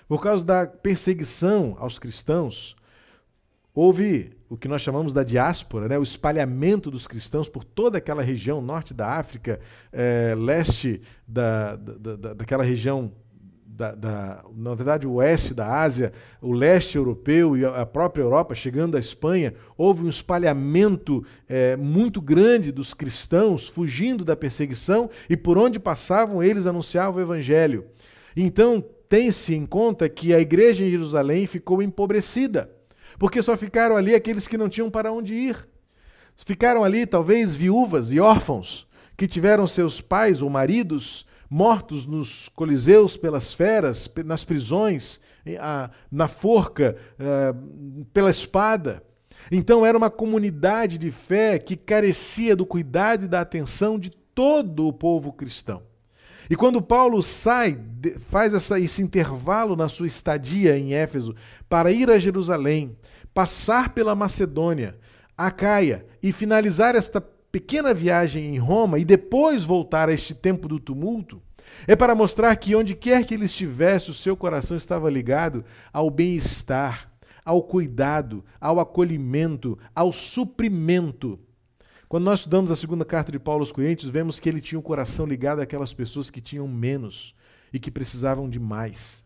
Por 0.07 0.23
causa 0.23 0.45
da 0.45 0.67
perseguição 0.67 1.77
aos 1.79 1.99
cristãos, 1.99 2.77
houve 3.75 4.37
o 4.49 4.57
que 4.57 4.67
nós 4.67 4.83
chamamos 4.83 5.13
da 5.13 5.23
diáspora, 5.23 5.89
né? 5.89 5.99
o 5.99 6.03
espalhamento 6.03 6.91
dos 6.91 7.07
cristãos 7.07 7.49
por 7.49 7.63
toda 7.63 7.99
aquela 7.99 8.23
região, 8.23 8.63
norte 8.63 8.95
da 8.95 9.07
África, 9.07 9.61
é, 9.93 10.35
leste 10.37 11.03
da, 11.27 11.77
da, 11.77 12.17
da, 12.17 12.35
daquela 12.35 12.65
região 12.65 13.13
da, 13.79 13.95
da, 13.95 14.45
na 14.57 14.75
verdade, 14.75 15.07
o 15.07 15.15
oeste 15.15 15.55
da 15.55 15.81
Ásia, 15.81 16.13
o 16.43 16.53
leste 16.53 16.97
europeu 16.97 17.57
e 17.57 17.65
a 17.65 17.87
própria 17.87 18.23
Europa, 18.23 18.53
chegando 18.53 18.97
à 18.97 18.99
Espanha, 18.99 19.55
houve 19.77 20.05
um 20.05 20.09
espalhamento 20.09 21.25
é, 21.49 21.77
muito 21.77 22.21
grande 22.21 22.73
dos 22.73 22.93
cristãos 22.93 23.69
fugindo 23.69 24.25
da 24.25 24.35
perseguição 24.35 25.09
e 25.31 25.37
por 25.37 25.57
onde 25.57 25.79
passavam 25.79 26.43
eles 26.43 26.67
anunciavam 26.67 27.21
o 27.21 27.25
evangelho. 27.25 27.85
Então, 28.37 28.85
tem-se 29.09 29.55
em 29.55 29.65
conta 29.65 30.09
que 30.09 30.35
a 30.35 30.41
igreja 30.41 30.85
em 30.85 30.91
Jerusalém 30.91 31.47
ficou 31.47 31.81
empobrecida, 31.81 32.69
porque 33.17 33.41
só 33.41 33.57
ficaram 33.57 33.97
ali 33.97 34.13
aqueles 34.13 34.49
que 34.49 34.59
não 34.59 34.69
tinham 34.69 34.91
para 34.91 35.13
onde 35.13 35.35
ir. 35.35 35.69
Ficaram 36.45 36.83
ali, 36.83 37.07
talvez, 37.07 37.55
viúvas 37.55 38.11
e 38.11 38.19
órfãos 38.19 38.89
que 39.17 39.29
tiveram 39.29 39.69
seus 39.69 40.01
pais 40.01 40.43
ou 40.43 40.51
maridos 40.51 41.28
mortos 41.49 42.07
nos 42.07 42.49
coliseus 42.51 43.17
pelas 43.17 43.55
feras, 43.55 44.13
nas 44.25 44.45
prisões, 44.45 45.21
na 46.11 46.29
forca, 46.29 46.97
eh, 47.19 47.55
pela 48.13 48.31
espada. 48.31 49.03
Então 49.51 49.85
era 49.85 49.97
uma 49.97 50.11
comunidade 50.11 50.99
de 50.99 51.11
fé 51.11 51.59
que 51.59 51.77
carecia 51.77 52.55
do 52.55 52.67
cuidado 52.67 53.25
e 53.25 53.29
da 53.29 53.41
atenção 53.41 53.99
de 53.99 54.11
todo 54.11 54.87
o 54.87 54.93
povo 54.93 55.33
cristão. 55.33 55.83
E 56.51 56.57
quando 56.57 56.81
Paulo 56.81 57.23
sai, 57.23 57.79
faz 58.31 58.55
essa, 58.55 58.79
esse 58.81 59.03
intervalo 59.03 59.77
na 59.77 59.89
sua 59.89 60.07
estadia 60.07 60.79
em 60.79 60.95
Éfeso 60.95 61.35
para 61.69 61.93
ir 61.93 62.11
a 62.11 62.19
Jerusalém, 62.19 62.97
passar 63.35 63.95
pela 63.95 64.15
Macedônia, 64.15 64.99
Acaia 65.37 66.05
e 66.23 66.33
finalizar 66.33 66.97
esta 66.97 67.25
pequena 67.51 67.95
viagem 67.95 68.55
em 68.55 68.59
Roma 68.59 68.99
e 68.99 69.05
depois 69.05 69.65
voltar 69.65 70.09
a 70.09 70.13
este 70.13 70.35
tempo 70.35 70.69
do 70.69 70.79
tumulto, 70.79 71.41
é 71.87 71.95
para 71.95 72.15
mostrar 72.15 72.55
que 72.57 72.75
onde 72.75 72.95
quer 72.95 73.25
que 73.25 73.35
ele 73.35 73.47
estivesse, 73.47 74.11
o 74.11 74.15
seu 74.15 74.37
coração 74.37 74.77
estava 74.77 75.11
ligado 75.11 75.65
ao 75.93 76.11
bem-estar, 76.11 77.11
ao 77.45 77.63
cuidado, 77.63 78.45
ao 78.61 78.81
acolhimento, 78.81 79.79
ao 79.95 80.13
suprimento. 80.13 81.39
Quando 82.09 82.25
nós 82.25 82.41
estudamos 82.41 82.71
a 82.71 82.77
segunda 82.77 83.05
carta 83.05 83.31
de 83.31 83.39
Paulo 83.39 83.61
aos 83.61 83.73
Coríntios, 83.73 84.11
vemos 84.11 84.41
que 84.41 84.49
ele 84.49 84.61
tinha 84.61 84.79
o 84.79 84.83
coração 84.83 85.27
ligado 85.27 85.61
àquelas 85.61 85.93
pessoas 85.93 86.31
que 86.31 86.41
tinham 86.41 86.67
menos 86.67 87.35
e 87.73 87.79
que 87.79 87.91
precisavam 87.91 88.49
de 88.49 88.59
mais. 88.59 89.23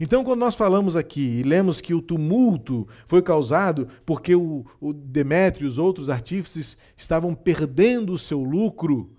Então, 0.00 0.24
quando 0.24 0.40
nós 0.40 0.54
falamos 0.54 0.96
aqui 0.96 1.40
e 1.40 1.42
lemos 1.42 1.80
que 1.80 1.94
o 1.94 2.02
tumulto 2.02 2.86
foi 3.06 3.22
causado 3.22 3.88
porque 4.04 4.34
o, 4.34 4.64
o 4.80 4.92
Demétrio 4.92 5.66
e 5.66 5.68
os 5.68 5.78
outros 5.78 6.10
artífices 6.10 6.76
estavam 6.96 7.34
perdendo 7.34 8.12
o 8.12 8.18
seu 8.18 8.42
lucro 8.42 9.10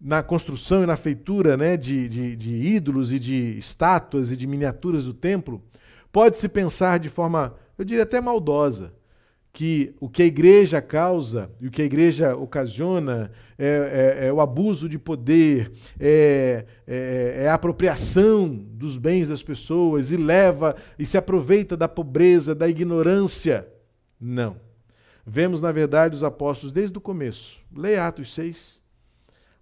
na 0.00 0.22
construção 0.22 0.82
e 0.82 0.86
na 0.86 0.96
feitura 0.96 1.56
né, 1.56 1.76
de, 1.76 2.08
de, 2.08 2.36
de 2.36 2.50
ídolos 2.50 3.12
e 3.12 3.18
de 3.18 3.56
estátuas 3.58 4.32
e 4.32 4.36
de 4.36 4.46
miniaturas 4.46 5.06
do 5.06 5.14
templo, 5.14 5.62
pode-se 6.10 6.48
pensar 6.48 6.98
de 6.98 7.08
forma, 7.08 7.54
eu 7.78 7.84
diria 7.84 8.02
até 8.02 8.20
maldosa, 8.20 8.92
que 9.52 9.94
o 10.00 10.08
que 10.08 10.22
a 10.22 10.26
igreja 10.26 10.80
causa 10.80 11.50
e 11.60 11.66
o 11.66 11.70
que 11.70 11.82
a 11.82 11.84
igreja 11.84 12.34
ocasiona 12.34 13.30
é, 13.58 14.18
é, 14.22 14.26
é 14.28 14.32
o 14.32 14.40
abuso 14.40 14.88
de 14.88 14.98
poder, 14.98 15.70
é, 16.00 16.64
é, 16.86 17.42
é, 17.42 17.48
a 17.48 17.54
apropriação 17.54 18.48
dos 18.48 18.96
bens 18.96 19.28
das 19.28 19.42
pessoas 19.42 20.10
e 20.10 20.16
leva 20.16 20.74
e 20.98 21.04
se 21.04 21.18
aproveita 21.18 21.76
da 21.76 21.86
pobreza, 21.86 22.54
da 22.54 22.66
ignorância. 22.66 23.68
Não. 24.18 24.56
Vemos, 25.24 25.60
na 25.60 25.70
verdade, 25.70 26.16
os 26.16 26.24
apóstolos 26.24 26.72
desde 26.72 26.96
o 26.96 27.00
começo. 27.00 27.60
Leia 27.76 28.06
Atos 28.06 28.32
6. 28.34 28.80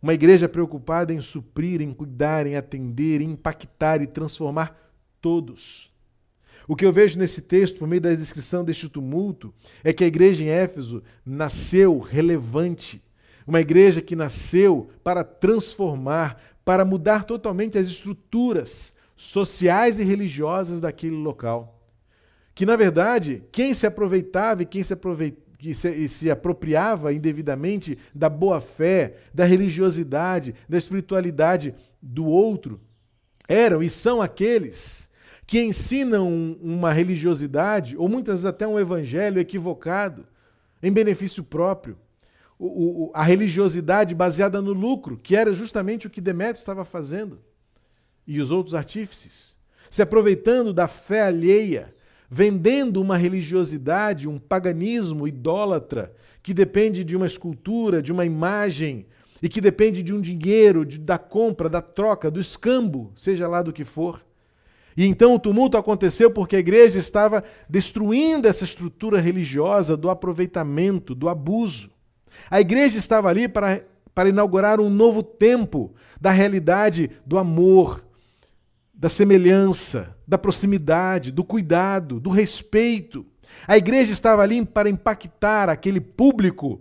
Uma 0.01 0.15
igreja 0.15 0.49
preocupada 0.49 1.13
em 1.13 1.21
suprir, 1.21 1.83
em 1.83 1.93
cuidar, 1.93 2.47
em 2.47 2.57
atender, 2.57 3.21
em 3.21 3.33
impactar 3.33 4.01
e 4.01 4.07
transformar 4.07 4.75
todos. 5.21 5.93
O 6.71 6.77
que 6.77 6.87
eu 6.87 6.93
vejo 6.93 7.19
nesse 7.19 7.43
texto, 7.43 7.81
por 7.81 7.89
meio 7.89 8.01
da 8.01 8.15
descrição 8.15 8.65
deste 8.65 8.89
tumulto, 8.89 9.53
é 9.83 9.93
que 9.93 10.05
a 10.05 10.07
igreja 10.07 10.45
em 10.45 10.51
Éfeso 10.51 11.03
nasceu 11.27 11.99
relevante. 11.99 13.03
Uma 13.45 13.61
igreja 13.61 14.01
que 14.01 14.15
nasceu 14.15 14.89
para 15.03 15.25
transformar, 15.25 16.41
para 16.65 16.85
mudar 16.85 17.25
totalmente 17.25 17.77
as 17.77 17.89
estruturas 17.89 18.95
sociais 19.17 19.99
e 19.99 20.05
religiosas 20.05 20.79
daquele 20.79 21.17
local. 21.17 21.83
Que, 22.55 22.65
na 22.65 22.77
verdade, 22.77 23.43
quem 23.51 23.75
se 23.75 23.85
aproveitava 23.85 24.63
e 24.63 24.67
quem 24.67 24.85
se 24.85 24.95
que 25.59 25.75
se, 25.75 26.09
se 26.09 26.31
apropriava 26.31 27.13
indevidamente 27.13 27.99
da 28.15 28.29
boa 28.29 28.61
fé, 28.61 29.17
da 29.35 29.45
religiosidade, 29.45 30.55
da 30.69 30.79
espiritualidade 30.79 31.75
do 32.01 32.27
outro, 32.27 32.81
eram 33.49 33.83
e 33.83 33.91
são 33.91 34.23
aqueles 34.23 35.10
que 35.51 35.61
ensinam 35.61 36.57
uma 36.63 36.93
religiosidade, 36.93 37.97
ou 37.97 38.09
muitas 38.09 38.35
vezes 38.35 38.45
até 38.45 38.69
um 38.69 38.79
evangelho 38.79 39.41
equivocado, 39.41 40.25
em 40.81 40.93
benefício 40.93 41.43
próprio. 41.43 41.99
O, 42.57 43.07
o, 43.07 43.11
a 43.13 43.25
religiosidade 43.25 44.15
baseada 44.15 44.63
no 44.63 44.73
lucro, 44.73 45.19
que 45.21 45.35
era 45.35 45.53
justamente 45.53 46.07
o 46.07 46.11
que 46.11 46.21
Demétrio 46.21 46.61
estava 46.61 46.85
fazendo, 46.85 47.41
e 48.25 48.41
os 48.41 48.53
outros 48.53 48.77
artífices, 48.77 49.57
se 49.91 50.01
aproveitando 50.01 50.73
da 50.73 50.87
fé 50.87 51.23
alheia, 51.23 51.93
vendendo 52.31 53.03
uma 53.03 53.17
religiosidade, 53.17 54.29
um 54.29 54.39
paganismo 54.39 55.27
idólatra, 55.27 56.15
que 56.45 56.55
depende 56.55 57.03
de 57.03 57.17
uma 57.17 57.27
escultura, 57.27 58.01
de 58.01 58.13
uma 58.13 58.25
imagem, 58.25 59.05
e 59.43 59.49
que 59.49 59.61
depende 59.61 60.01
de 60.01 60.15
um 60.15 60.21
dinheiro, 60.21 60.87
de, 60.87 60.97
da 60.97 61.19
compra, 61.19 61.69
da 61.69 61.83
troca, 61.83 62.31
do 62.31 62.39
escambo, 62.39 63.13
seja 63.17 63.49
lá 63.49 63.63
do 63.63 63.73
que 63.73 63.85
for. 63.85 64.25
E 64.97 65.07
então 65.07 65.35
o 65.35 65.39
tumulto 65.39 65.77
aconteceu 65.77 66.31
porque 66.31 66.57
a 66.57 66.61
igreja 66.61 66.99
estava 66.99 67.45
destruindo 67.69 68.49
essa 68.49 68.65
estrutura 68.65 69.21
religiosa 69.21 69.97
do 69.97 70.11
aproveitamento, 70.11 71.15
do 71.15 71.29
abuso. 71.29 71.91
A 72.51 72.61
igreja 72.61 72.99
estava 72.99 73.29
ali 73.29 73.49
para, 73.49 73.85
para 74.15 74.29
inaugurar 74.29 74.81
um 74.81 74.91
novo 74.91 75.23
tempo 75.23 75.95
da 76.21 76.31
realidade 76.31 77.11
do 77.25 77.39
amor, 77.39 78.05
da 78.93 79.09
semelhança, 79.09 80.15
da 80.27 80.37
proximidade, 80.37 81.31
do 81.31 81.45
cuidado, 81.45 82.21
do 82.21 82.31
respeito. 82.31 83.25
A 83.67 83.77
igreja 83.77 84.13
estava 84.13 84.43
ali 84.43 84.65
para 84.65 84.91
impactar 84.91 85.69
aquele 85.69 86.01
público, 86.01 86.81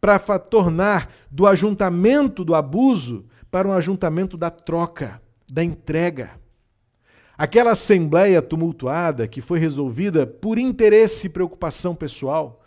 para 0.00 0.18
tornar 0.38 1.12
do 1.30 1.46
ajuntamento 1.46 2.44
do 2.44 2.54
abuso 2.54 3.26
para 3.50 3.66
um 3.66 3.72
ajuntamento 3.72 4.36
da 4.36 4.50
troca, 4.50 5.20
da 5.50 5.64
entrega. 5.64 6.30
Aquela 7.38 7.70
assembleia 7.70 8.42
tumultuada 8.42 9.28
que 9.28 9.40
foi 9.40 9.60
resolvida 9.60 10.26
por 10.26 10.58
interesse 10.58 11.28
e 11.28 11.30
preocupação 11.30 11.94
pessoal. 11.94 12.64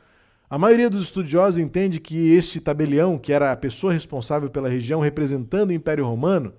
A 0.49 0.57
maioria 0.57 0.89
dos 0.89 1.03
estudiosos 1.03 1.59
entende 1.59 1.99
que 1.99 2.33
este 2.33 2.61
tabelião, 2.61 3.17
que 3.17 3.33
era 3.33 3.51
a 3.51 3.57
pessoa 3.57 3.91
responsável 3.91 4.49
pela 4.49 4.69
região 4.69 5.01
representando 5.01 5.71
o 5.71 5.73
Império 5.73 6.05
Romano, 6.05 6.53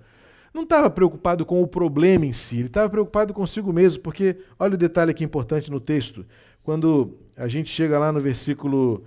não 0.53 0.61
estava 0.61 0.91
preocupado 0.91 1.43
com 1.43 1.59
o 1.63 1.67
problema 1.67 2.23
em 2.23 2.33
si, 2.33 2.59
ele 2.59 2.67
estava 2.67 2.87
preocupado 2.87 3.33
consigo 3.33 3.73
mesmo, 3.73 4.03
porque 4.03 4.37
olha 4.59 4.75
o 4.75 4.77
detalhe 4.77 5.09
aqui 5.09 5.23
importante 5.23 5.71
no 5.71 5.79
texto. 5.79 6.23
Quando 6.61 7.17
a 7.35 7.47
gente 7.47 7.71
chega 7.71 7.97
lá 7.97 8.11
no 8.11 8.21
versículo 8.21 9.03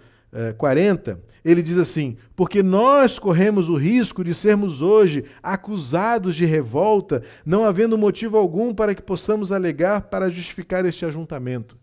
40, 0.58 1.20
ele 1.44 1.62
diz 1.62 1.78
assim: 1.78 2.16
Porque 2.34 2.62
nós 2.62 3.18
corremos 3.18 3.68
o 3.68 3.76
risco 3.76 4.24
de 4.24 4.34
sermos 4.34 4.82
hoje 4.82 5.24
acusados 5.42 6.34
de 6.34 6.44
revolta, 6.44 7.22
não 7.44 7.64
havendo 7.64 7.96
motivo 7.96 8.36
algum 8.36 8.74
para 8.74 8.94
que 8.94 9.02
possamos 9.02 9.52
alegar 9.52 10.02
para 10.02 10.28
justificar 10.28 10.84
este 10.84 11.04
ajuntamento. 11.06 11.78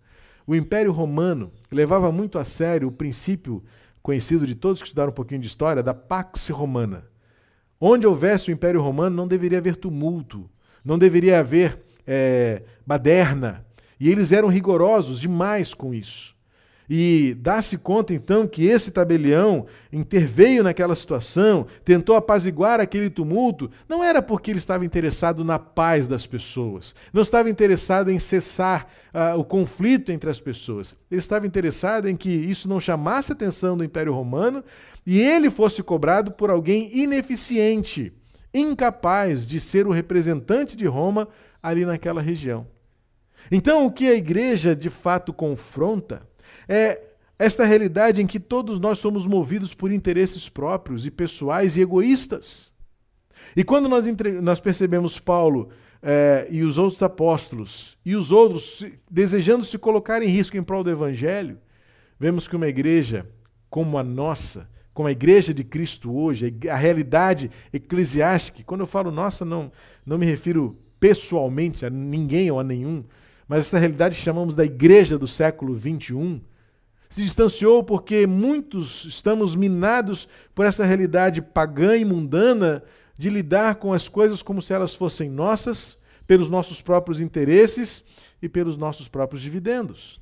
O 0.46 0.54
Império 0.54 0.92
Romano 0.92 1.52
levava 1.72 2.12
muito 2.12 2.38
a 2.38 2.44
sério 2.44 2.90
o 2.90 2.92
princípio 2.92 3.64
conhecido 4.02 4.46
de 4.46 4.54
todos 4.54 4.82
que 4.82 4.88
estudaram 4.88 5.12
um 5.12 5.16
pouquinho 5.16 5.40
de 5.40 5.48
história 5.48 5.82
da 5.82 5.94
Pax 5.94 6.50
Romana. 6.50 7.06
Onde 7.80 8.06
houvesse 8.06 8.50
o 8.50 8.54
Império 8.54 8.82
Romano, 8.82 9.16
não 9.16 9.28
deveria 9.28 9.60
haver 9.60 9.78
tumulto, 9.78 10.50
não 10.84 10.98
deveria 10.98 11.40
haver 11.40 11.80
é, 12.06 12.64
baderna. 12.86 13.66
E 13.98 14.10
eles 14.10 14.34
eram 14.34 14.50
rigorosos 14.50 15.20
demais 15.20 15.74
com 15.74 15.94
isso. 15.94 16.33
E 16.96 17.36
dá-se 17.40 17.76
conta 17.80 18.14
então 18.14 18.48
que 18.48 18.68
esse 18.68 18.92
tabelião 18.92 19.66
interveio 19.92 20.62
naquela 20.62 20.94
situação, 20.94 21.66
tentou 21.84 22.16
apaziguar 22.16 22.80
aquele 22.80 23.10
tumulto, 23.10 23.72
não 23.90 24.04
era 24.04 24.22
porque 24.22 24.52
ele 24.52 24.60
estava 24.60 24.86
interessado 24.86 25.44
na 25.44 25.58
paz 25.58 26.08
das 26.08 26.28
pessoas, 26.28 26.94
não 27.12 27.24
estava 27.24 27.50
interessado 27.50 28.12
em 28.12 28.20
cessar 28.20 28.88
uh, 29.12 29.40
o 29.40 29.44
conflito 29.44 30.12
entre 30.12 30.30
as 30.30 30.40
pessoas, 30.40 30.96
ele 31.10 31.18
estava 31.18 31.48
interessado 31.48 32.08
em 32.08 32.16
que 32.16 32.30
isso 32.30 32.70
não 32.70 32.80
chamasse 32.80 33.32
a 33.32 33.34
atenção 33.34 33.76
do 33.76 33.84
Império 33.84 34.14
Romano 34.14 34.64
e 35.04 35.20
ele 35.20 35.50
fosse 35.50 35.82
cobrado 35.82 36.32
por 36.34 36.52
alguém 36.52 36.96
ineficiente 36.96 38.14
incapaz 38.54 39.48
de 39.48 39.60
ser 39.60 39.88
o 39.88 39.92
representante 39.92 40.78
de 40.78 40.86
Roma 40.86 41.28
ali 41.60 41.88
naquela 41.88 42.22
região. 42.22 42.68
Então, 43.52 43.84
o 43.84 43.92
que 43.92 44.08
a 44.08 44.14
igreja 44.14 44.76
de 44.76 44.92
fato 44.92 45.34
confronta 45.34 46.22
é 46.68 47.02
esta 47.38 47.66
realidade 47.66 48.22
em 48.22 48.28
que 48.28 48.40
todos 48.40 48.80
nós 48.80 49.00
somos 49.00 49.26
movidos 49.26 49.74
por 49.74 49.92
interesses 49.92 50.48
próprios 50.48 51.06
e 51.06 51.12
pessoais 51.12 51.76
e 51.76 51.82
egoístas. 51.82 52.72
E 53.56 53.64
quando 53.64 53.90
nós, 53.90 54.06
nós 54.42 54.60
percebemos 54.60 55.20
Paulo 55.20 55.70
eh, 56.02 56.48
e 56.50 56.64
os 56.64 56.78
outros 56.78 57.02
apóstolos 57.02 57.98
e 58.06 58.16
os 58.16 58.32
outros 58.32 58.86
desejando 59.10 59.66
se 59.66 59.78
colocar 59.78 60.22
em 60.22 60.28
risco 60.28 60.56
em 60.58 60.64
prol 60.64 60.84
do 60.84 60.90
evangelho, 60.90 61.58
vemos 62.20 62.48
que 62.48 62.56
uma 62.56 62.68
igreja 62.68 63.28
como 63.70 63.98
a 63.98 64.04
nossa, 64.04 64.70
como 64.94 65.08
a 65.08 65.12
igreja 65.12 65.54
de 65.54 65.64
Cristo 65.64 66.16
hoje, 66.16 66.56
a 66.70 66.76
realidade 66.76 67.50
eclesiástica, 67.74 68.64
quando 68.64 68.82
eu 68.82 68.88
falo 68.88 69.12
nossa, 69.12 69.44
não, 69.44 69.72
não 70.06 70.18
me 70.18 70.26
refiro 70.26 70.78
pessoalmente 71.00 71.86
a 71.86 71.90
ninguém 71.90 72.50
ou 72.50 72.60
a 72.60 72.64
nenhum, 72.64 73.04
mas 73.48 73.62
essa 73.62 73.80
realidade 73.80 74.16
chamamos 74.16 74.56
da 74.56 74.64
igreja 74.64 75.18
do 75.18 75.28
século 75.28 75.74
21, 75.74 76.40
se 77.14 77.22
distanciou 77.22 77.84
porque 77.84 78.26
muitos 78.26 79.06
estamos 79.06 79.54
minados 79.54 80.28
por 80.56 80.66
essa 80.66 80.84
realidade 80.84 81.44
pagã 81.44 81.96
e 81.96 82.04
mundana 82.04 82.82
de 83.16 83.30
lidar 83.30 83.76
com 83.76 83.94
as 83.94 84.10
coisas 84.10 84.42
como 84.42 84.64
se 84.64 84.74
elas 84.74 84.96
fossem 84.96 85.30
nossas, 85.30 85.96
pelos 86.26 86.50
nossos 86.50 86.82
próprios 86.82 87.22
interesses 87.22 88.04
e 88.42 88.50
pelos 88.50 88.76
nossos 88.76 89.08
próprios 89.08 89.44
dividendos. 89.44 90.20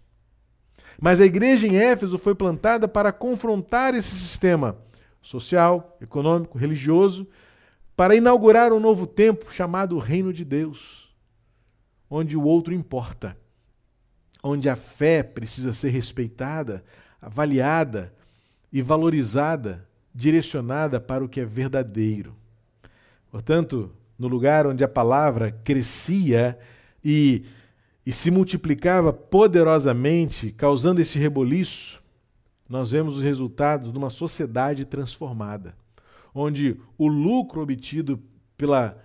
Mas 0.99 1.21
a 1.21 1.25
igreja 1.25 1.65
em 1.65 1.77
Éfeso 1.77 2.17
foi 2.17 2.35
plantada 2.35 2.89
para 2.89 3.13
confrontar 3.13 3.95
esse 3.95 4.13
sistema 4.13 4.75
social, 5.21 5.97
econômico, 6.01 6.57
religioso, 6.57 7.25
para 7.95 8.15
inaugurar 8.15 8.73
um 8.73 8.81
novo 8.81 9.07
tempo 9.07 9.49
chamado 9.49 9.97
Reino 9.97 10.33
de 10.33 10.43
Deus, 10.43 11.09
onde 12.09 12.35
o 12.35 12.43
outro 12.43 12.73
importa, 12.73 13.37
onde 14.43 14.69
a 14.69 14.75
fé 14.75 15.23
precisa 15.23 15.73
ser 15.73 15.89
respeitada, 15.89 16.83
avaliada 17.21 18.13
e 18.71 18.81
valorizada, 18.81 19.87
direcionada 20.13 20.99
para 20.99 21.23
o 21.23 21.29
que 21.29 21.39
é 21.39 21.45
verdadeiro. 21.45 22.35
Portanto, 23.29 23.91
no 24.17 24.27
lugar 24.27 24.67
onde 24.67 24.83
a 24.83 24.87
palavra 24.87 25.51
crescia 25.51 26.57
e, 27.03 27.45
e 28.05 28.11
se 28.11 28.29
multiplicava 28.29 29.13
poderosamente, 29.13 30.51
causando 30.51 31.01
esse 31.01 31.17
reboliço, 31.17 32.01
nós 32.67 32.91
vemos 32.91 33.17
os 33.17 33.23
resultados 33.23 33.91
de 33.91 33.97
uma 33.97 34.09
sociedade 34.09 34.85
transformada, 34.85 35.75
onde 36.33 36.79
o 36.97 37.07
lucro 37.07 37.61
obtido 37.61 38.21
pela, 38.57 38.97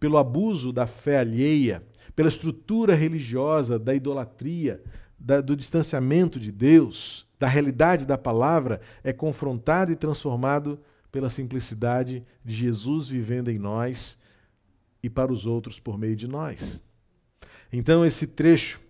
pelo 0.00 0.16
abuso 0.16 0.72
da 0.72 0.86
fé 0.86 1.18
alheia, 1.18 1.82
pela 2.14 2.28
estrutura 2.28 2.94
religiosa 2.94 3.78
da 3.78 3.94
idolatria, 3.94 4.82
da, 5.18 5.40
do 5.40 5.56
distanciamento 5.56 6.38
de 6.38 6.52
Deus, 6.52 7.26
da 7.38 7.46
realidade 7.46 8.06
da 8.06 8.16
palavra, 8.16 8.80
é 9.02 9.12
confrontado 9.12 9.92
e 9.92 9.96
transformado 9.96 10.78
pela 11.10 11.30
simplicidade 11.30 12.24
de 12.44 12.54
Jesus 12.54 13.08
vivendo 13.08 13.50
em 13.50 13.58
nós 13.58 14.18
e 15.02 15.10
para 15.10 15.32
os 15.32 15.46
outros 15.46 15.78
por 15.78 15.98
meio 15.98 16.16
de 16.16 16.26
nós. 16.26 16.80
Então, 17.72 18.04
esse 18.04 18.26
trecho 18.26 18.80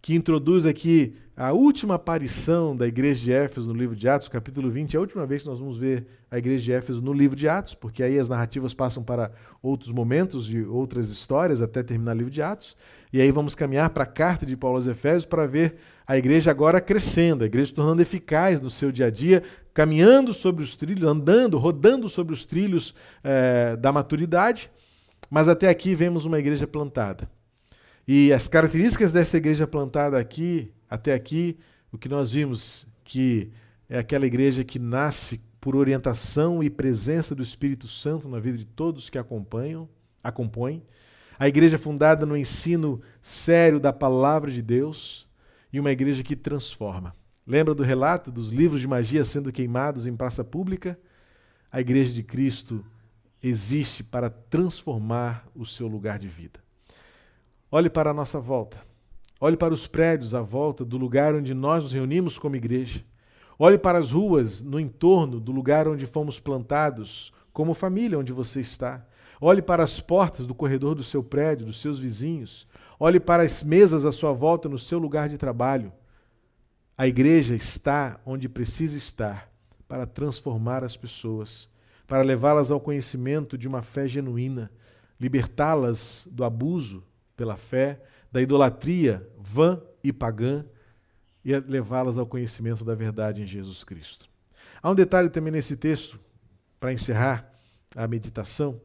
que 0.00 0.14
introduz 0.14 0.66
aqui 0.66 1.14
a 1.42 1.52
última 1.52 1.96
aparição 1.96 2.76
da 2.76 2.86
igreja 2.86 3.20
de 3.20 3.32
Éfeso 3.32 3.66
no 3.66 3.74
livro 3.74 3.96
de 3.96 4.08
Atos, 4.08 4.28
capítulo 4.28 4.70
20, 4.70 4.94
é 4.94 4.96
a 4.96 5.00
última 5.00 5.26
vez 5.26 5.42
que 5.42 5.48
nós 5.48 5.58
vamos 5.58 5.76
ver 5.76 6.06
a 6.30 6.38
igreja 6.38 6.62
de 6.62 6.72
Éfeso 6.72 7.02
no 7.02 7.12
livro 7.12 7.34
de 7.34 7.48
Atos, 7.48 7.74
porque 7.74 8.00
aí 8.00 8.16
as 8.16 8.28
narrativas 8.28 8.72
passam 8.72 9.02
para 9.02 9.32
outros 9.60 9.90
momentos 9.90 10.48
e 10.48 10.62
outras 10.62 11.10
histórias 11.10 11.60
até 11.60 11.82
terminar 11.82 12.14
o 12.14 12.18
livro 12.18 12.30
de 12.30 12.40
Atos. 12.40 12.76
E 13.12 13.20
aí 13.20 13.32
vamos 13.32 13.56
caminhar 13.56 13.90
para 13.90 14.04
a 14.04 14.06
carta 14.06 14.46
de 14.46 14.56
Paulo 14.56 14.76
aos 14.76 14.86
Efésios 14.86 15.24
para 15.24 15.44
ver 15.44 15.78
a 16.06 16.16
igreja 16.16 16.48
agora 16.48 16.80
crescendo, 16.80 17.42
a 17.42 17.46
igreja 17.48 17.70
se 17.70 17.74
tornando 17.74 18.00
eficaz 18.00 18.60
no 18.60 18.70
seu 18.70 18.92
dia 18.92 19.06
a 19.06 19.10
dia, 19.10 19.42
caminhando 19.74 20.32
sobre 20.32 20.62
os 20.62 20.76
trilhos, 20.76 21.10
andando, 21.10 21.58
rodando 21.58 22.08
sobre 22.08 22.34
os 22.34 22.44
trilhos 22.44 22.94
é, 23.24 23.74
da 23.74 23.90
maturidade. 23.90 24.70
Mas 25.28 25.48
até 25.48 25.68
aqui 25.68 25.92
vemos 25.92 26.24
uma 26.24 26.38
igreja 26.38 26.68
plantada. 26.68 27.28
E 28.06 28.32
as 28.32 28.46
características 28.46 29.10
dessa 29.10 29.36
igreja 29.36 29.66
plantada 29.66 30.20
aqui, 30.20 30.72
até 30.92 31.14
aqui, 31.14 31.58
o 31.90 31.96
que 31.96 32.06
nós 32.06 32.32
vimos 32.32 32.86
que 33.02 33.50
é 33.88 33.98
aquela 33.98 34.26
igreja 34.26 34.62
que 34.62 34.78
nasce 34.78 35.40
por 35.58 35.74
orientação 35.74 36.62
e 36.62 36.68
presença 36.68 37.34
do 37.34 37.42
Espírito 37.42 37.88
Santo 37.88 38.28
na 38.28 38.38
vida 38.38 38.58
de 38.58 38.66
todos 38.66 39.08
que 39.08 39.16
acompanham, 39.16 39.88
a 40.22 40.30
compõem. 40.30 40.82
A 41.38 41.48
igreja 41.48 41.78
fundada 41.78 42.26
no 42.26 42.36
ensino 42.36 43.00
sério 43.22 43.80
da 43.80 43.90
palavra 43.90 44.50
de 44.50 44.60
Deus 44.60 45.26
e 45.72 45.80
uma 45.80 45.90
igreja 45.90 46.22
que 46.22 46.36
transforma. 46.36 47.16
Lembra 47.46 47.74
do 47.74 47.82
relato 47.82 48.30
dos 48.30 48.50
livros 48.50 48.82
de 48.82 48.86
magia 48.86 49.24
sendo 49.24 49.50
queimados 49.50 50.06
em 50.06 50.14
praça 50.14 50.44
pública? 50.44 51.00
A 51.70 51.80
igreja 51.80 52.12
de 52.12 52.22
Cristo 52.22 52.84
existe 53.42 54.04
para 54.04 54.28
transformar 54.28 55.48
o 55.54 55.64
seu 55.64 55.88
lugar 55.88 56.18
de 56.18 56.28
vida. 56.28 56.60
Olhe 57.70 57.88
para 57.88 58.10
a 58.10 58.14
nossa 58.14 58.38
volta. 58.38 58.91
Olhe 59.44 59.56
para 59.56 59.74
os 59.74 59.88
prédios 59.88 60.34
à 60.34 60.40
volta 60.40 60.84
do 60.84 60.96
lugar 60.96 61.34
onde 61.34 61.52
nós 61.52 61.82
nos 61.82 61.92
reunimos 61.92 62.38
como 62.38 62.54
igreja. 62.54 63.04
Olhe 63.58 63.76
para 63.76 63.98
as 63.98 64.12
ruas 64.12 64.60
no 64.60 64.78
entorno 64.78 65.40
do 65.40 65.50
lugar 65.50 65.88
onde 65.88 66.06
fomos 66.06 66.38
plantados, 66.38 67.32
como 67.52 67.74
família 67.74 68.16
onde 68.16 68.32
você 68.32 68.60
está. 68.60 69.04
Olhe 69.40 69.60
para 69.60 69.82
as 69.82 69.98
portas 69.98 70.46
do 70.46 70.54
corredor 70.54 70.94
do 70.94 71.02
seu 71.02 71.24
prédio, 71.24 71.66
dos 71.66 71.80
seus 71.80 71.98
vizinhos. 71.98 72.68
Olhe 73.00 73.18
para 73.18 73.42
as 73.42 73.64
mesas 73.64 74.06
à 74.06 74.12
sua 74.12 74.32
volta 74.32 74.68
no 74.68 74.78
seu 74.78 75.00
lugar 75.00 75.28
de 75.28 75.36
trabalho. 75.36 75.92
A 76.96 77.08
igreja 77.08 77.56
está 77.56 78.20
onde 78.24 78.48
precisa 78.48 78.96
estar 78.96 79.50
para 79.88 80.06
transformar 80.06 80.84
as 80.84 80.96
pessoas, 80.96 81.68
para 82.06 82.22
levá-las 82.22 82.70
ao 82.70 82.78
conhecimento 82.78 83.58
de 83.58 83.66
uma 83.66 83.82
fé 83.82 84.06
genuína, 84.06 84.70
libertá-las 85.18 86.28
do 86.30 86.44
abuso 86.44 87.02
pela 87.36 87.56
fé, 87.56 88.00
da 88.32 88.40
idolatria 88.40 89.28
vã 89.38 89.80
e 90.02 90.12
pagã 90.12 90.64
e 91.44 91.54
levá-las 91.54 92.16
ao 92.18 92.26
conhecimento 92.26 92.84
da 92.84 92.94
verdade 92.94 93.42
em 93.42 93.46
Jesus 93.46 93.84
Cristo. 93.84 94.28
Há 94.82 94.90
um 94.90 94.94
detalhe 94.94 95.28
também 95.28 95.52
nesse 95.52 95.76
texto, 95.76 96.18
para 96.80 96.92
encerrar 96.92 97.52
a 97.94 98.08
meditação, 98.08 98.80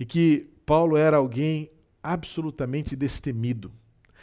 e 0.00 0.04
que 0.04 0.50
Paulo 0.64 0.96
era 0.96 1.18
alguém 1.18 1.70
absolutamente 2.02 2.96
destemido. 2.96 3.70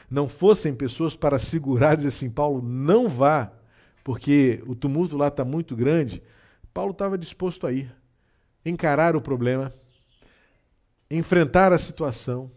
Não 0.10 0.28
fossem 0.28 0.74
pessoas 0.74 1.16
para 1.16 1.40
segurar 1.40 1.94
e 1.94 1.98
dizer 1.98 2.10
assim, 2.10 2.30
Paulo, 2.30 2.62
não 2.62 3.08
vá, 3.08 3.52
porque 4.04 4.62
o 4.68 4.76
tumulto 4.76 5.16
lá 5.16 5.28
está 5.28 5.46
muito 5.46 5.76
grande. 5.76 6.22
Paulo 6.74 6.92
estava 6.92 7.18
disposto 7.18 7.66
a 7.66 7.72
ir, 7.72 7.94
encarar 8.66 9.16
o 9.16 9.22
problema, 9.22 9.74
enfrentar 11.10 11.72
a 11.72 11.78
situação, 11.78 12.52